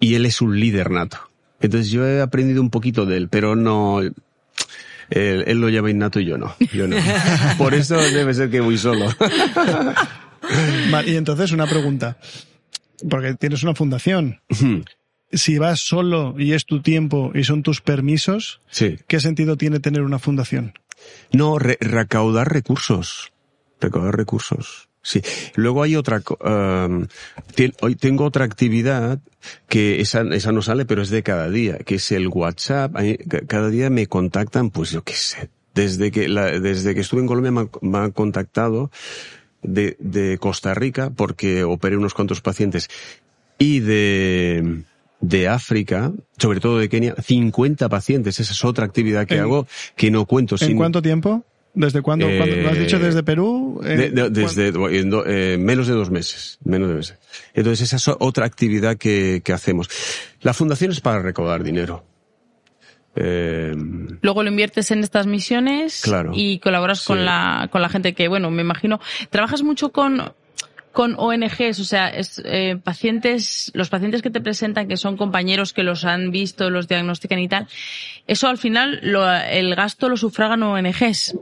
y 0.00 0.14
él 0.16 0.26
es 0.26 0.40
un 0.40 0.58
líder 0.58 0.90
nato. 0.90 1.18
Entonces 1.60 1.90
yo 1.92 2.04
he 2.06 2.20
aprendido 2.20 2.60
un 2.60 2.70
poquito 2.70 3.06
de 3.06 3.16
él, 3.16 3.28
pero 3.28 3.54
no, 3.54 4.00
él, 4.00 4.12
él 5.10 5.60
lo 5.60 5.68
lleva 5.68 5.88
innato 5.90 6.18
y 6.18 6.24
yo 6.24 6.36
no, 6.38 6.54
yo 6.72 6.88
no. 6.88 6.96
Por 7.58 7.74
eso 7.74 7.96
debe 7.96 8.34
ser 8.34 8.50
que 8.50 8.60
voy 8.60 8.76
solo. 8.76 9.06
Vale, 10.90 11.10
y 11.12 11.16
entonces 11.16 11.52
una 11.52 11.66
pregunta. 11.66 12.16
Porque 13.08 13.34
tienes 13.34 13.62
una 13.62 13.74
fundación. 13.74 14.40
Si 15.32 15.58
vas 15.58 15.80
solo 15.80 16.34
y 16.38 16.52
es 16.52 16.66
tu 16.66 16.82
tiempo 16.82 17.32
y 17.34 17.44
son 17.44 17.62
tus 17.62 17.80
permisos, 17.80 18.60
Sí. 18.70 18.98
¿qué 19.08 19.18
sentido 19.20 19.56
tiene 19.56 19.80
tener 19.80 20.02
una 20.02 20.18
fundación? 20.18 20.74
No, 21.32 21.58
re- 21.58 21.78
recaudar 21.80 22.52
recursos. 22.52 23.32
Recaudar 23.80 24.16
recursos. 24.16 24.88
Sí. 25.02 25.20
Luego 25.56 25.82
hay 25.82 25.96
otra, 25.96 26.22
um, 26.86 27.06
hoy 27.80 27.96
tengo 27.96 28.24
otra 28.24 28.44
actividad 28.44 29.18
que 29.68 30.00
esa, 30.00 30.20
esa 30.32 30.52
no 30.52 30.62
sale, 30.62 30.84
pero 30.84 31.02
es 31.02 31.10
de 31.10 31.24
cada 31.24 31.50
día, 31.50 31.78
que 31.78 31.96
es 31.96 32.12
el 32.12 32.28
WhatsApp. 32.28 32.94
Cada 33.48 33.68
día 33.70 33.90
me 33.90 34.06
contactan, 34.06 34.70
pues 34.70 34.92
yo 34.92 35.02
qué 35.02 35.14
sé. 35.14 35.50
Desde 35.74 36.12
que, 36.12 36.28
la- 36.28 36.60
desde 36.60 36.94
que 36.94 37.00
estuve 37.00 37.22
en 37.22 37.26
Colombia 37.26 37.50
me 37.50 37.60
han, 37.62 37.70
me 37.80 37.98
han 37.98 38.10
contactado 38.12 38.92
de, 39.62 39.96
de 39.98 40.38
Costa 40.38 40.74
Rica 40.74 41.10
porque 41.10 41.64
operé 41.64 41.96
unos 41.96 42.14
cuantos 42.14 42.40
pacientes 42.40 42.88
y 43.58 43.80
de, 43.80 44.82
de 45.22 45.48
África, 45.48 46.12
sobre 46.36 46.60
todo 46.60 46.78
de 46.78 46.88
Kenia, 46.90 47.14
50 47.14 47.88
pacientes. 47.88 48.38
Esa 48.40 48.52
es 48.52 48.64
otra 48.64 48.84
actividad 48.84 49.26
que 49.26 49.36
¿En- 49.36 49.40
hago 49.42 49.66
que 49.96 50.10
no 50.10 50.26
cuento. 50.26 50.56
¿En 50.56 50.68
sin- 50.68 50.76
cuánto 50.76 51.00
tiempo? 51.00 51.44
¿Desde 51.74 52.02
cuándo? 52.02 52.28
Eh, 52.28 52.36
¿Cuándo? 52.36 52.56
¿Lo 52.56 52.68
has 52.68 52.78
dicho 52.78 52.98
desde 52.98 53.22
Perú? 53.22 53.80
Eh, 53.82 53.96
de- 53.96 54.10
de- 54.10 54.28
desde 54.30 54.68
en 54.68 55.08
do- 55.08 55.24
eh, 55.26 55.56
menos 55.58 55.86
de 55.86 55.94
dos 55.94 56.10
meses, 56.10 56.58
menos 56.64 56.88
de 56.90 56.96
meses. 56.96 57.18
Entonces 57.54 57.86
esa 57.92 57.96
es 57.96 58.16
otra 58.20 58.44
actividad 58.44 58.98
que, 58.98 59.40
que 59.42 59.54
hacemos. 59.54 59.88
La 60.42 60.52
fundación 60.52 60.90
es 60.90 61.00
para 61.00 61.22
recaudar 61.22 61.62
dinero. 61.62 62.04
Eh, 63.14 63.74
Luego 64.22 64.42
lo 64.42 64.48
inviertes 64.50 64.90
en 64.90 65.00
estas 65.00 65.26
misiones 65.26 66.00
Claro. 66.02 66.32
y 66.34 66.58
colaboras 66.60 67.00
Sí. 67.00 67.06
con 67.08 67.24
la 67.24 67.68
con 67.70 67.82
la 67.82 67.88
gente 67.90 68.14
que, 68.14 68.26
bueno, 68.28 68.50
me 68.50 68.62
imagino, 68.62 69.00
trabajas 69.30 69.62
mucho 69.62 69.92
con 69.92 70.32
con 70.92 71.14
ONGs, 71.18 71.80
o 71.80 71.84
sea, 71.84 72.08
es, 72.08 72.40
eh, 72.44 72.76
pacientes, 72.82 73.70
los 73.74 73.88
pacientes 73.88 74.22
que 74.22 74.30
te 74.30 74.40
presentan, 74.40 74.88
que 74.88 74.96
son 74.96 75.16
compañeros 75.16 75.72
que 75.72 75.82
los 75.82 76.04
han 76.04 76.30
visto, 76.30 76.70
los 76.70 76.88
diagnostican 76.88 77.38
y 77.38 77.48
tal, 77.48 77.66
eso 78.26 78.48
al 78.48 78.58
final 78.58 79.00
lo, 79.02 79.30
el 79.32 79.74
gasto 79.74 80.08
lo 80.08 80.16
sufragan 80.16 80.62
ONGs. 80.62 81.36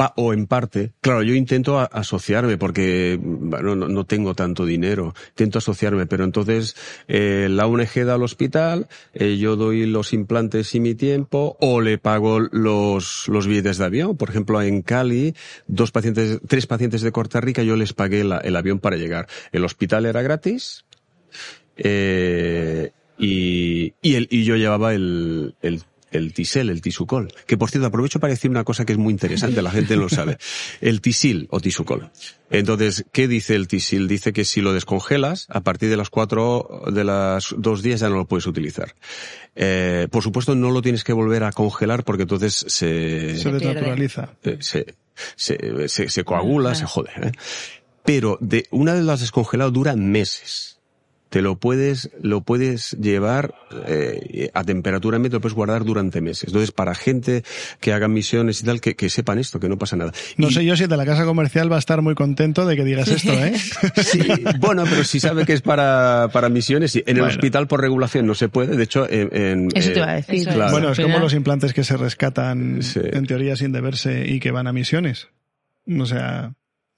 Pa- 0.00 0.14
o 0.16 0.32
en 0.32 0.46
parte, 0.46 0.92
claro, 1.02 1.22
yo 1.22 1.34
intento 1.34 1.78
asociarme 1.78 2.56
porque 2.56 3.18
bueno, 3.20 3.76
no, 3.76 3.86
no 3.86 4.06
tengo 4.06 4.34
tanto 4.34 4.64
dinero, 4.64 5.12
intento 5.28 5.58
asociarme, 5.58 6.06
pero 6.06 6.24
entonces 6.24 6.74
eh, 7.06 7.48
la 7.50 7.66
ONG 7.66 8.06
da 8.06 8.14
al 8.14 8.22
hospital, 8.22 8.88
eh, 9.12 9.36
yo 9.36 9.56
doy 9.56 9.84
los 9.84 10.14
implantes 10.14 10.74
y 10.74 10.80
mi 10.80 10.94
tiempo, 10.94 11.58
o 11.60 11.82
le 11.82 11.98
pago 11.98 12.40
los, 12.40 13.28
los 13.28 13.46
billetes 13.46 13.76
de 13.76 13.84
avión. 13.84 14.16
Por 14.16 14.30
ejemplo, 14.30 14.62
en 14.62 14.80
Cali, 14.80 15.34
dos 15.66 15.90
pacientes, 15.92 16.40
tres 16.48 16.66
pacientes 16.66 17.02
de 17.02 17.12
Costa 17.12 17.42
Rica, 17.42 17.62
yo 17.62 17.76
les 17.76 17.92
pagué 17.92 18.22
el 18.22 18.56
avión 18.56 18.78
para 18.78 18.96
llegar. 18.96 19.28
El 19.52 19.66
hospital 19.66 20.06
era 20.06 20.22
gratis, 20.22 20.86
eh, 21.76 22.92
y, 23.18 23.92
y, 24.00 24.14
el, 24.14 24.28
y 24.30 24.44
yo 24.44 24.56
llevaba 24.56 24.94
el, 24.94 25.56
el, 25.60 25.82
el 26.10 26.32
Tisel, 26.32 26.70
el 26.70 26.80
Tisucol. 26.80 27.32
Que 27.46 27.56
por 27.56 27.70
cierto, 27.70 27.86
aprovecho 27.86 28.20
para 28.20 28.32
decir 28.32 28.50
una 28.50 28.64
cosa 28.64 28.84
que 28.84 28.92
es 28.92 28.98
muy 28.98 29.12
interesante, 29.12 29.62
la 29.62 29.70
gente 29.70 29.96
no 29.96 30.02
lo 30.02 30.08
sabe. 30.08 30.38
El 30.80 31.00
Tisil 31.00 31.46
o 31.50 31.60
Tisucol. 31.60 32.10
Entonces, 32.50 33.04
¿qué 33.12 33.28
dice 33.28 33.54
el 33.54 33.68
Tisil? 33.68 34.08
Dice 34.08 34.32
que 34.32 34.44
si 34.44 34.60
lo 34.60 34.72
descongelas, 34.72 35.46
a 35.50 35.60
partir 35.60 35.88
de 35.88 35.96
las 35.96 36.10
cuatro, 36.10 36.82
de 36.92 37.04
las 37.04 37.54
dos 37.56 37.82
días 37.82 38.00
ya 38.00 38.08
no 38.08 38.16
lo 38.16 38.26
puedes 38.26 38.46
utilizar. 38.46 38.94
Eh, 39.54 40.08
por 40.10 40.22
supuesto, 40.22 40.54
no 40.54 40.70
lo 40.70 40.82
tienes 40.82 41.04
que 41.04 41.12
volver 41.12 41.44
a 41.44 41.52
congelar 41.52 42.04
porque 42.04 42.22
entonces 42.22 42.54
se, 42.54 43.36
se 43.38 43.52
desnaturaliza. 43.52 44.34
eh, 44.42 44.56
se, 44.60 44.94
se, 45.36 45.88
se, 45.88 46.08
se 46.08 46.24
coagula, 46.24 46.74
se 46.74 46.86
jode. 46.86 47.10
¿eh? 47.22 47.32
Pero 48.04 48.38
de 48.40 48.66
una 48.70 48.94
vez 48.94 49.04
lo 49.04 49.12
has 49.12 49.20
descongelado 49.20 49.70
dura 49.70 49.94
meses. 49.94 50.79
Te 51.30 51.42
lo 51.42 51.58
puedes, 51.58 52.10
lo 52.20 52.42
puedes 52.42 52.90
llevar 53.00 53.54
eh, 53.86 54.50
a 54.52 54.64
temperatura 54.64 55.16
ambiente, 55.16 55.36
lo 55.36 55.40
puedes 55.40 55.54
guardar 55.54 55.84
durante 55.84 56.20
meses. 56.20 56.44
Entonces, 56.48 56.72
para 56.72 56.94
gente 56.94 57.44
que 57.80 57.92
haga 57.92 58.08
misiones 58.08 58.60
y 58.60 58.64
tal, 58.64 58.80
que, 58.80 58.96
que 58.96 59.08
sepan 59.08 59.38
esto, 59.38 59.60
que 59.60 59.68
no 59.68 59.78
pasa 59.78 59.96
nada. 59.96 60.12
No 60.36 60.48
Y- 60.48 60.52
sé 60.54 60.64
yo 60.64 60.76
si 60.76 60.86
de 60.86 60.96
la 60.96 61.06
casa 61.06 61.24
comercial 61.24 61.70
va 61.70 61.76
a 61.76 61.78
estar 61.78 62.02
muy 62.02 62.14
contento 62.16 62.66
de 62.66 62.74
que 62.76 62.84
digas 62.84 63.08
esto, 63.08 63.32
¿eh? 63.32 63.54
Sí, 64.02 64.20
bueno, 64.58 64.84
pero 64.90 65.04
si 65.04 65.20
sabe 65.20 65.46
que 65.46 65.52
es 65.52 65.62
para, 65.62 66.28
para 66.32 66.48
misiones, 66.48 66.92
sí. 66.92 66.98
en 67.06 67.16
el 67.16 67.22
Bueno. 67.22 67.34
hospital 67.34 67.66
por 67.68 67.80
regulación 67.80 68.26
no 68.26 68.34
se 68.34 68.48
puede. 68.48 68.76
De 68.76 68.82
hecho, 68.82 69.08
en, 69.08 69.28
en, 69.34 69.68
Eso 69.74 69.90
eh, 69.90 69.92
te 69.92 69.98
iba 70.00 70.10
a 70.10 70.14
decir. 70.16 70.48
Es. 70.48 70.54
Claro. 70.54 70.72
Bueno, 70.72 70.90
es 70.90 70.98
como 70.98 71.18
los 71.20 71.32
implantes 71.34 71.72
que 71.72 71.84
se 71.84 71.96
rescatan 71.96 72.82
Sí. 72.82 73.00
en 73.04 73.24
teoría 73.26 73.54
sin 73.54 73.70
deberse 73.72 74.26
y 74.26 74.40
que 74.40 74.50
van 74.50 74.66
a 74.66 74.72
misiones. 74.72 75.28
O 75.98 76.06
sea, 76.06 76.54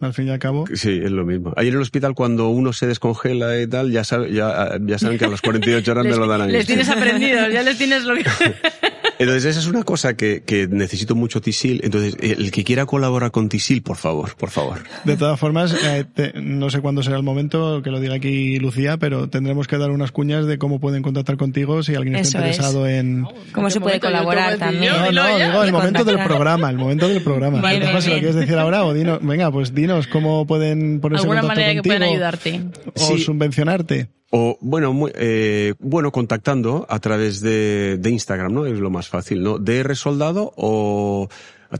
al 0.06 0.14
fin 0.14 0.28
y 0.28 0.30
al 0.30 0.38
cabo. 0.38 0.64
Sí, 0.74 1.00
es 1.02 1.10
lo 1.10 1.24
mismo. 1.24 1.52
Ayer 1.56 1.70
en 1.72 1.76
el 1.76 1.82
hospital 1.82 2.14
cuando 2.14 2.48
uno 2.48 2.72
se 2.72 2.86
descongela 2.86 3.60
y 3.60 3.66
tal, 3.66 3.90
ya, 3.90 4.04
sabe, 4.04 4.32
ya, 4.32 4.78
ya 4.80 4.98
saben 4.98 5.18
que 5.18 5.24
a 5.24 5.28
las 5.28 5.40
48 5.40 5.90
horas 5.92 6.04
me 6.04 6.10
Les, 6.10 6.18
lo 6.18 6.26
dan 6.26 6.42
a 6.42 6.46
mí. 6.46 6.52
les 6.52 6.66
tienes 6.66 6.88
aprendidos, 6.88 7.52
ya 7.52 7.62
les 7.62 7.78
tienes 7.78 8.04
lo 8.04 8.14
que... 8.14 8.24
Entonces 9.22 9.44
esa 9.46 9.60
es 9.60 9.66
una 9.66 9.82
cosa 9.84 10.14
que, 10.16 10.42
que 10.44 10.66
necesito 10.68 11.14
mucho 11.14 11.40
Tisil. 11.40 11.80
Entonces 11.84 12.16
el 12.20 12.50
que 12.50 12.64
quiera 12.64 12.86
colaborar 12.86 13.30
con 13.30 13.48
Tisil, 13.48 13.82
por 13.82 13.96
favor, 13.96 14.34
por 14.36 14.50
favor. 14.50 14.82
De 15.04 15.16
todas 15.16 15.38
formas, 15.38 15.74
eh, 15.84 16.04
te- 16.12 16.32
no 16.40 16.70
sé 16.70 16.80
cuándo 16.80 17.02
será 17.02 17.16
el 17.16 17.22
momento 17.22 17.82
que 17.82 17.90
lo 17.90 18.00
diga 18.00 18.14
aquí 18.14 18.58
Lucía, 18.58 18.96
pero 18.98 19.28
tendremos 19.28 19.66
que 19.68 19.78
dar 19.78 19.90
unas 19.90 20.12
cuñas 20.12 20.46
de 20.46 20.58
cómo 20.58 20.80
pueden 20.80 21.02
contactar 21.02 21.36
contigo 21.36 21.82
si 21.82 21.94
alguien 21.94 22.16
está 22.16 22.38
Eso 22.38 22.38
es. 22.38 22.44
interesado 22.56 22.86
en... 22.88 23.24
¿Cómo 23.52 23.68
¿En 23.68 23.70
se 23.72 23.80
puede 23.80 24.00
colaborar 24.00 24.58
también? 24.58 24.92
No, 24.92 25.12
no, 25.12 25.38
digo 25.38 25.62
el 25.64 25.72
momento 25.72 26.04
del 26.04 26.18
programa, 26.24 26.70
el 26.70 26.76
momento 26.78 27.08
del 27.08 27.22
programa. 27.22 27.60
Mejor 27.60 27.78
bien, 27.80 28.02
si 28.02 28.10
lo 28.10 28.14
quieres 28.16 28.34
decir 28.34 28.56
ahora 28.58 28.84
o 28.84 28.92
dinos, 28.94 29.18
venga, 29.22 29.50
pues 29.50 29.74
dinos 29.74 30.06
cómo 30.06 30.46
pueden 30.46 31.00
ponerse 31.00 31.24
en 31.26 31.30
Alguna 31.32 31.40
contacto 31.42 31.60
manera 31.60 31.72
que 31.72 31.76
contigo 31.78 31.96
puedan 31.96 32.10
ayudarte. 32.12 32.60
o 32.94 33.16
Sí. 33.16 33.18
subvencionarte. 33.22 34.08
O, 34.34 34.56
bueno, 34.62 34.94
muy- 34.94 35.12
eh, 35.14 35.74
bueno, 35.78 36.10
contactando 36.10 36.86
a 36.88 36.98
través 37.00 37.42
de, 37.42 37.98
de 37.98 38.10
Instagram, 38.10 38.54
¿no? 38.54 38.64
Es 38.64 38.78
lo 38.78 38.88
más 38.88 39.08
fácil, 39.08 39.42
¿no? 39.42 39.58
DR 39.58 39.94
Soldado 39.94 40.54
o, 40.56 41.28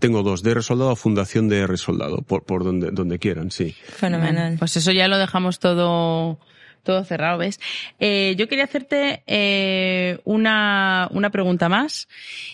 tengo 0.01 0.23
dos, 0.23 0.43
DR 0.43 0.63
Soldado 0.63 0.91
o 0.91 0.97
Fundación 0.97 1.49
DR 1.49 1.79
Soldado, 1.79 2.19
por, 2.19 2.45
por 2.45 2.63
donde, 2.63 2.91
donde 2.91 3.19
quieran, 3.19 3.51
sí. 3.51 3.75
Fenomenal. 3.97 4.57
Pues 4.59 4.77
eso 4.77 4.93
ya 4.93 5.09
lo 5.09 5.17
dejamos 5.17 5.59
todo 5.61 6.39
todo 6.83 7.05
cerrado, 7.05 7.39
¿ves? 7.39 7.59
Eh, 8.01 8.35
yo 8.37 8.49
quería 8.49 8.65
hacerte 8.65 9.23
eh, 9.27 10.19
una, 10.25 11.09
una 11.13 11.31
pregunta 11.31 11.69
más 11.71 12.07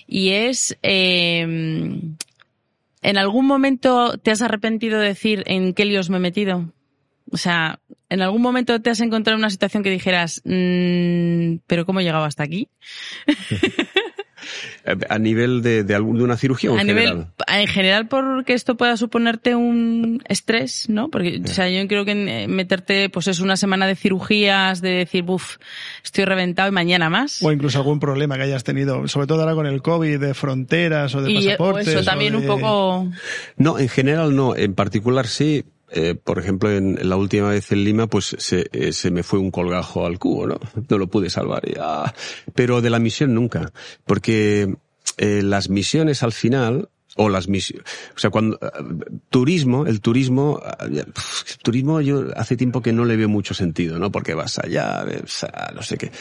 y 0.06 0.28
es, 0.30 0.76
eh, 0.82 1.40
¿en 3.02 3.18
algún 3.18 3.46
momento 3.46 4.18
te 4.18 4.30
has 4.30 4.42
arrepentido 4.42 5.00
de 5.00 5.08
decir 5.08 5.42
en 5.46 5.72
qué 5.74 5.84
líos 5.86 6.10
me 6.10 6.18
he 6.18 6.20
metido? 6.20 6.66
O 7.30 7.36
sea, 7.36 7.78
¿en 8.08 8.22
algún 8.22 8.40
momento 8.42 8.80
te 8.80 8.90
has 8.90 9.00
encontrado 9.00 9.34
en 9.36 9.40
una 9.42 9.50
situación 9.50 9.82
que 9.82 9.90
dijeras, 9.90 10.40
"Mm, 10.44 11.56
pero 11.66 11.84
cómo 11.84 12.00
he 12.00 12.04
llegado 12.04 12.24
hasta 12.24 12.42
aquí? 12.42 12.68
Eh, 14.84 14.96
A 15.10 15.18
nivel 15.18 15.62
de, 15.62 15.82
de, 15.82 15.94
algún- 15.96 16.16
de 16.16 16.22
una 16.24 16.36
cirugía 16.36 16.70
o 16.70 16.74
en 16.74 16.80
a 16.80 16.84
nivel, 16.84 17.08
general. 17.08 17.32
en 17.48 17.66
general 17.66 18.08
porque 18.08 18.54
esto 18.54 18.76
pueda 18.76 18.96
suponerte 18.96 19.54
un 19.56 20.22
estrés, 20.28 20.88
¿no? 20.88 21.08
Porque, 21.10 21.42
o 21.44 21.48
sea, 21.48 21.68
yo 21.68 21.86
creo 21.88 22.04
que 22.04 22.12
eh, 22.12 22.48
meterte, 22.48 23.10
pues 23.10 23.26
es 23.26 23.40
una 23.40 23.56
semana 23.56 23.86
de 23.88 23.96
cirugías, 23.96 24.80
de 24.80 24.90
decir, 24.90 25.24
buf, 25.24 25.56
estoy 26.04 26.24
reventado 26.24 26.68
y 26.68 26.72
mañana 26.72 27.10
más. 27.10 27.42
O 27.42 27.50
incluso 27.50 27.78
algún 27.78 27.98
problema 27.98 28.36
que 28.36 28.42
hayas 28.44 28.62
tenido, 28.64 29.06
sobre 29.08 29.26
todo 29.26 29.40
ahora 29.40 29.54
con 29.56 29.66
el 29.66 29.82
COVID, 29.82 30.18
de 30.20 30.32
fronteras 30.34 31.12
o 31.16 31.20
de 31.22 31.32
y 31.32 31.48
eh, 31.48 31.54
o 31.58 31.58
pasaportes. 31.58 31.88
eso 31.88 31.98
o 31.98 32.04
también 32.04 32.32
de- 32.34 32.38
un 32.38 32.46
poco, 32.46 33.10
No, 33.56 33.78
en 33.78 33.88
general 33.88 34.34
no. 34.36 34.54
En 34.54 34.74
particular 34.74 35.26
sí. 35.26 35.64
Eh, 35.90 36.14
por 36.14 36.38
ejemplo, 36.38 36.70
en 36.70 37.08
la 37.08 37.16
última 37.16 37.50
vez 37.50 37.72
en 37.72 37.84
Lima, 37.84 38.06
pues 38.06 38.36
se, 38.38 38.68
eh, 38.72 38.92
se 38.92 39.10
me 39.10 39.22
fue 39.22 39.38
un 39.38 39.50
colgajo 39.50 40.06
al 40.06 40.18
cubo, 40.18 40.46
¿no? 40.46 40.60
No 40.88 40.98
lo 40.98 41.06
pude 41.06 41.30
salvar. 41.30 41.62
ah. 41.80 42.12
Pero 42.54 42.80
de 42.80 42.90
la 42.90 42.98
misión 42.98 43.34
nunca. 43.34 43.72
Porque 44.04 44.74
eh, 45.16 45.42
las 45.42 45.70
misiones 45.70 46.22
al 46.22 46.32
final, 46.32 46.90
o 47.16 47.28
las 47.28 47.48
misiones, 47.48 47.86
o 48.14 48.18
sea, 48.18 48.30
cuando, 48.30 48.58
turismo, 49.30 49.86
el 49.86 50.00
turismo, 50.00 50.60
ah, 50.64 50.86
pf, 50.86 51.58
turismo 51.62 52.00
yo 52.00 52.26
hace 52.36 52.56
tiempo 52.56 52.82
que 52.82 52.92
no 52.92 53.04
le 53.04 53.16
veo 53.16 53.28
mucho 53.28 53.54
sentido, 53.54 53.98
¿no? 53.98 54.12
Porque 54.12 54.34
vas 54.34 54.58
allá, 54.58 55.02
ves 55.04 55.44
a 55.44 55.72
no 55.74 55.82
sé 55.82 55.96
qué. 55.96 56.12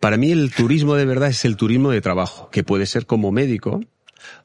Para 0.00 0.16
mí 0.16 0.30
el 0.30 0.52
turismo 0.54 0.94
de 0.94 1.04
verdad 1.04 1.30
es 1.30 1.44
el 1.44 1.56
turismo 1.56 1.90
de 1.90 2.00
trabajo, 2.00 2.48
que 2.50 2.62
puede 2.62 2.86
ser 2.86 3.06
como 3.06 3.32
médico, 3.32 3.80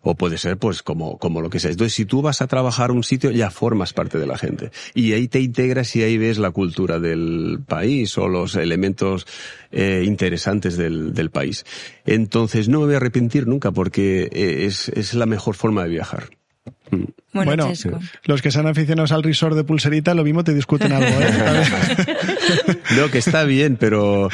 o 0.01 0.15
puede 0.15 0.37
ser 0.37 0.57
pues 0.57 0.83
como, 0.83 1.17
como 1.17 1.41
lo 1.41 1.49
que 1.49 1.59
sea. 1.59 1.71
Entonces, 1.71 1.93
si 1.93 2.05
tú 2.05 2.21
vas 2.21 2.41
a 2.41 2.47
trabajar 2.47 2.89
a 2.89 2.93
un 2.93 3.03
sitio, 3.03 3.31
ya 3.31 3.49
formas 3.49 3.93
parte 3.93 4.17
de 4.17 4.27
la 4.27 4.37
gente. 4.37 4.71
Y 4.93 5.13
ahí 5.13 5.27
te 5.27 5.39
integras 5.39 5.95
y 5.95 6.03
ahí 6.03 6.17
ves 6.17 6.37
la 6.37 6.51
cultura 6.51 6.99
del 6.99 7.59
país 7.65 8.17
o 8.17 8.27
los 8.27 8.55
elementos 8.55 9.27
eh, 9.71 10.03
interesantes 10.05 10.77
del, 10.77 11.13
del 11.13 11.29
país. 11.29 11.65
Entonces, 12.05 12.69
no 12.69 12.79
me 12.79 12.85
voy 12.85 12.93
a 12.95 12.97
arrepentir 12.97 13.47
nunca 13.47 13.71
porque 13.71 14.29
eh, 14.31 14.65
es, 14.65 14.89
es 14.89 15.13
la 15.13 15.25
mejor 15.25 15.55
forma 15.55 15.83
de 15.83 15.89
viajar. 15.89 16.29
Bueno, 16.91 17.71
Bueno, 17.73 17.99
los 18.25 18.41
que 18.41 18.51
sean 18.51 18.67
aficionados 18.67 19.13
al 19.13 19.23
resort 19.23 19.55
de 19.55 19.63
pulserita, 19.63 20.13
lo 20.13 20.23
mismo 20.23 20.43
te 20.43 20.53
discuten 20.53 20.91
algo, 20.91 21.07
¿eh? 21.07 21.63
No, 22.97 23.09
que 23.09 23.19
está 23.19 23.45
bien, 23.45 23.77
pero, 23.77 24.29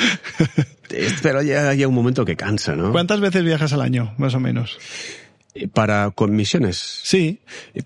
pero 1.21 1.43
ya 1.43 1.69
hay 1.69 1.85
un 1.85 1.93
momento 1.93 2.25
que 2.25 2.35
cansa, 2.35 2.75
¿no? 2.75 2.91
¿Cuántas 2.91 3.19
veces 3.19 3.43
viajas 3.43 3.73
al 3.73 3.81
año, 3.81 4.15
más 4.17 4.33
o 4.33 4.39
menos? 4.39 4.79
Para 5.73 6.11
comisiones. 6.11 6.77
Sí. 6.77 7.39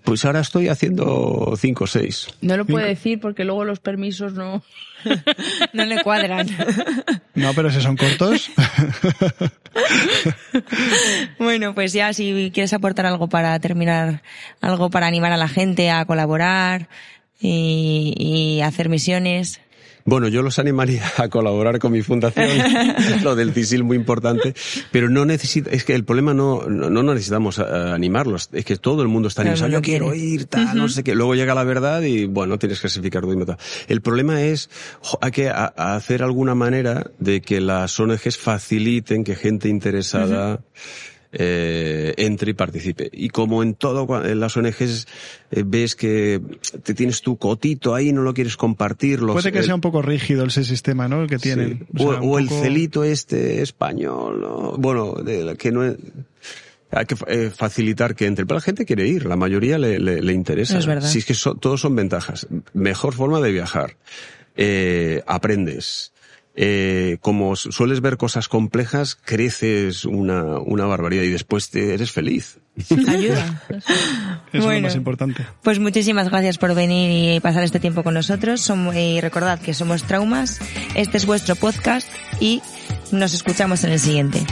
Pues 0.04 0.24
ahora 0.24 0.40
estoy 0.40 0.68
haciendo 0.68 1.54
cinco 1.56 1.84
o 1.84 1.86
seis. 1.86 2.28
No 2.40 2.56
lo 2.56 2.64
puede 2.64 2.88
decir 2.88 3.20
porque 3.20 3.44
luego 3.44 3.64
los 3.64 3.80
permisos 3.80 4.34
no... 4.34 4.62
no 5.72 5.84
le 5.84 6.02
cuadran. 6.02 6.48
No, 7.34 7.54
pero 7.54 7.70
si 7.70 7.80
son 7.80 7.96
cortos. 7.96 8.50
bueno, 11.38 11.74
pues 11.74 11.94
ya 11.94 12.12
si 12.12 12.50
quieres 12.52 12.74
aportar 12.74 13.06
algo 13.06 13.30
para 13.30 13.58
terminar, 13.58 14.22
algo 14.60 14.90
para 14.90 15.06
animar 15.06 15.32
a 15.32 15.38
la 15.38 15.48
gente 15.48 15.90
a 15.90 16.04
colaborar 16.04 16.90
y, 17.40 18.12
y 18.18 18.60
hacer 18.60 18.90
misiones. 18.90 19.62
Bueno, 20.04 20.28
yo 20.28 20.42
los 20.42 20.58
animaría 20.58 21.04
a 21.16 21.28
colaborar 21.28 21.78
con 21.78 21.92
mi 21.92 22.02
fundación, 22.02 22.48
lo 23.22 23.36
del 23.36 23.52
CISIL 23.52 23.84
muy 23.84 23.96
importante, 23.96 24.54
pero 24.90 25.08
no 25.08 25.24
necesita, 25.24 25.70
es 25.70 25.84
que 25.84 25.94
el 25.94 26.04
problema 26.04 26.34
no, 26.34 26.62
no, 26.68 27.02
necesitamos 27.02 27.58
eh, 27.58 27.62
animarlos, 27.62 28.48
es 28.52 28.64
que 28.64 28.76
todo 28.76 29.02
el 29.02 29.08
mundo 29.08 29.28
está 29.28 29.42
animado, 29.42 29.68
yo 29.68 29.82
quiero 29.82 30.14
ir, 30.14 30.46
tal, 30.46 30.76
no 30.76 30.88
sé 30.88 31.04
qué, 31.04 31.14
luego 31.14 31.34
llega 31.34 31.54
la 31.54 31.64
verdad 31.64 32.02
y 32.02 32.26
bueno, 32.26 32.58
tienes 32.58 32.78
que 32.78 32.82
clasificar 32.82 33.22
todo 33.22 33.32
y 33.32 33.92
El 33.92 34.00
problema 34.00 34.42
es, 34.42 34.70
hay 35.20 35.30
que 35.30 35.48
hacer 35.50 36.22
alguna 36.22 36.54
manera 36.54 37.10
de 37.18 37.40
que 37.40 37.60
las 37.60 37.98
ONGs 37.98 38.36
faciliten 38.36 39.24
que 39.24 39.36
gente 39.36 39.68
interesada 39.68 40.60
eh, 41.32 42.14
entre 42.18 42.50
y 42.50 42.54
participe. 42.54 43.08
Y 43.12 43.30
como 43.30 43.62
en 43.62 43.74
todo, 43.74 44.24
en 44.24 44.38
las 44.38 44.56
ONGs 44.56 45.06
eh, 45.50 45.62
ves 45.64 45.96
que 45.96 46.40
te 46.82 46.94
tienes 46.94 47.22
tu 47.22 47.36
cotito 47.38 47.94
ahí, 47.94 48.12
no 48.12 48.22
lo 48.22 48.34
quieres 48.34 48.56
compartir. 48.56 49.20
Puede 49.20 49.52
que 49.52 49.62
sea 49.62 49.74
un 49.74 49.80
poco 49.80 50.02
rígido 50.02 50.44
ese 50.44 50.64
sistema, 50.64 51.08
¿no? 51.08 51.22
El 51.22 51.28
que 51.28 51.38
tienen. 51.38 51.86
O, 51.98 52.38
el 52.38 52.48
celito 52.48 53.02
este 53.04 53.62
español, 53.62 54.76
bueno, 54.78 55.14
de, 55.14 55.56
que 55.56 55.72
no 55.72 55.84
es, 55.84 55.96
hay 56.90 57.06
que 57.06 57.16
eh, 57.26 57.50
facilitar 57.50 58.14
que 58.14 58.26
entre. 58.26 58.44
Pero 58.44 58.56
la 58.56 58.62
gente 58.62 58.84
quiere 58.84 59.06
ir, 59.06 59.24
la 59.24 59.36
mayoría 59.36 59.78
le, 59.78 59.98
le, 59.98 60.32
interesa. 60.32 60.78
Es 60.78 60.86
verdad. 60.86 61.08
Si 61.08 61.18
es 61.18 61.24
que 61.24 61.34
todos 61.58 61.80
son 61.80 61.96
ventajas. 61.96 62.46
Mejor 62.74 63.14
forma 63.14 63.40
de 63.40 63.52
viajar. 63.52 63.96
Eh, 64.54 65.22
aprendes 65.26 66.11
eh, 66.54 67.18
como 67.20 67.56
sueles 67.56 68.00
ver 68.00 68.16
cosas 68.16 68.48
complejas, 68.48 69.16
creces 69.16 70.04
una, 70.04 70.58
una 70.58 70.84
barbaridad 70.84 71.22
y 71.22 71.30
después 71.30 71.70
te 71.70 71.94
eres 71.94 72.12
feliz. 72.12 72.58
Ayuda. 73.08 73.62
Eso 74.52 74.70
es 74.70 74.76
lo 74.76 74.80
más 74.80 74.94
importante. 74.94 75.46
Pues 75.62 75.78
muchísimas 75.78 76.28
gracias 76.28 76.58
por 76.58 76.74
venir 76.74 77.36
y 77.36 77.40
pasar 77.40 77.64
este 77.64 77.80
tiempo 77.80 78.02
con 78.02 78.14
nosotros. 78.14 78.70
y 78.94 79.20
recordad 79.20 79.60
que 79.60 79.74
somos 79.74 80.04
Traumas. 80.04 80.60
Este 80.94 81.16
es 81.16 81.26
vuestro 81.26 81.56
podcast 81.56 82.08
y 82.40 82.62
nos 83.10 83.34
escuchamos 83.34 83.84
en 83.84 83.92
el 83.92 83.98
siguiente. 83.98 84.44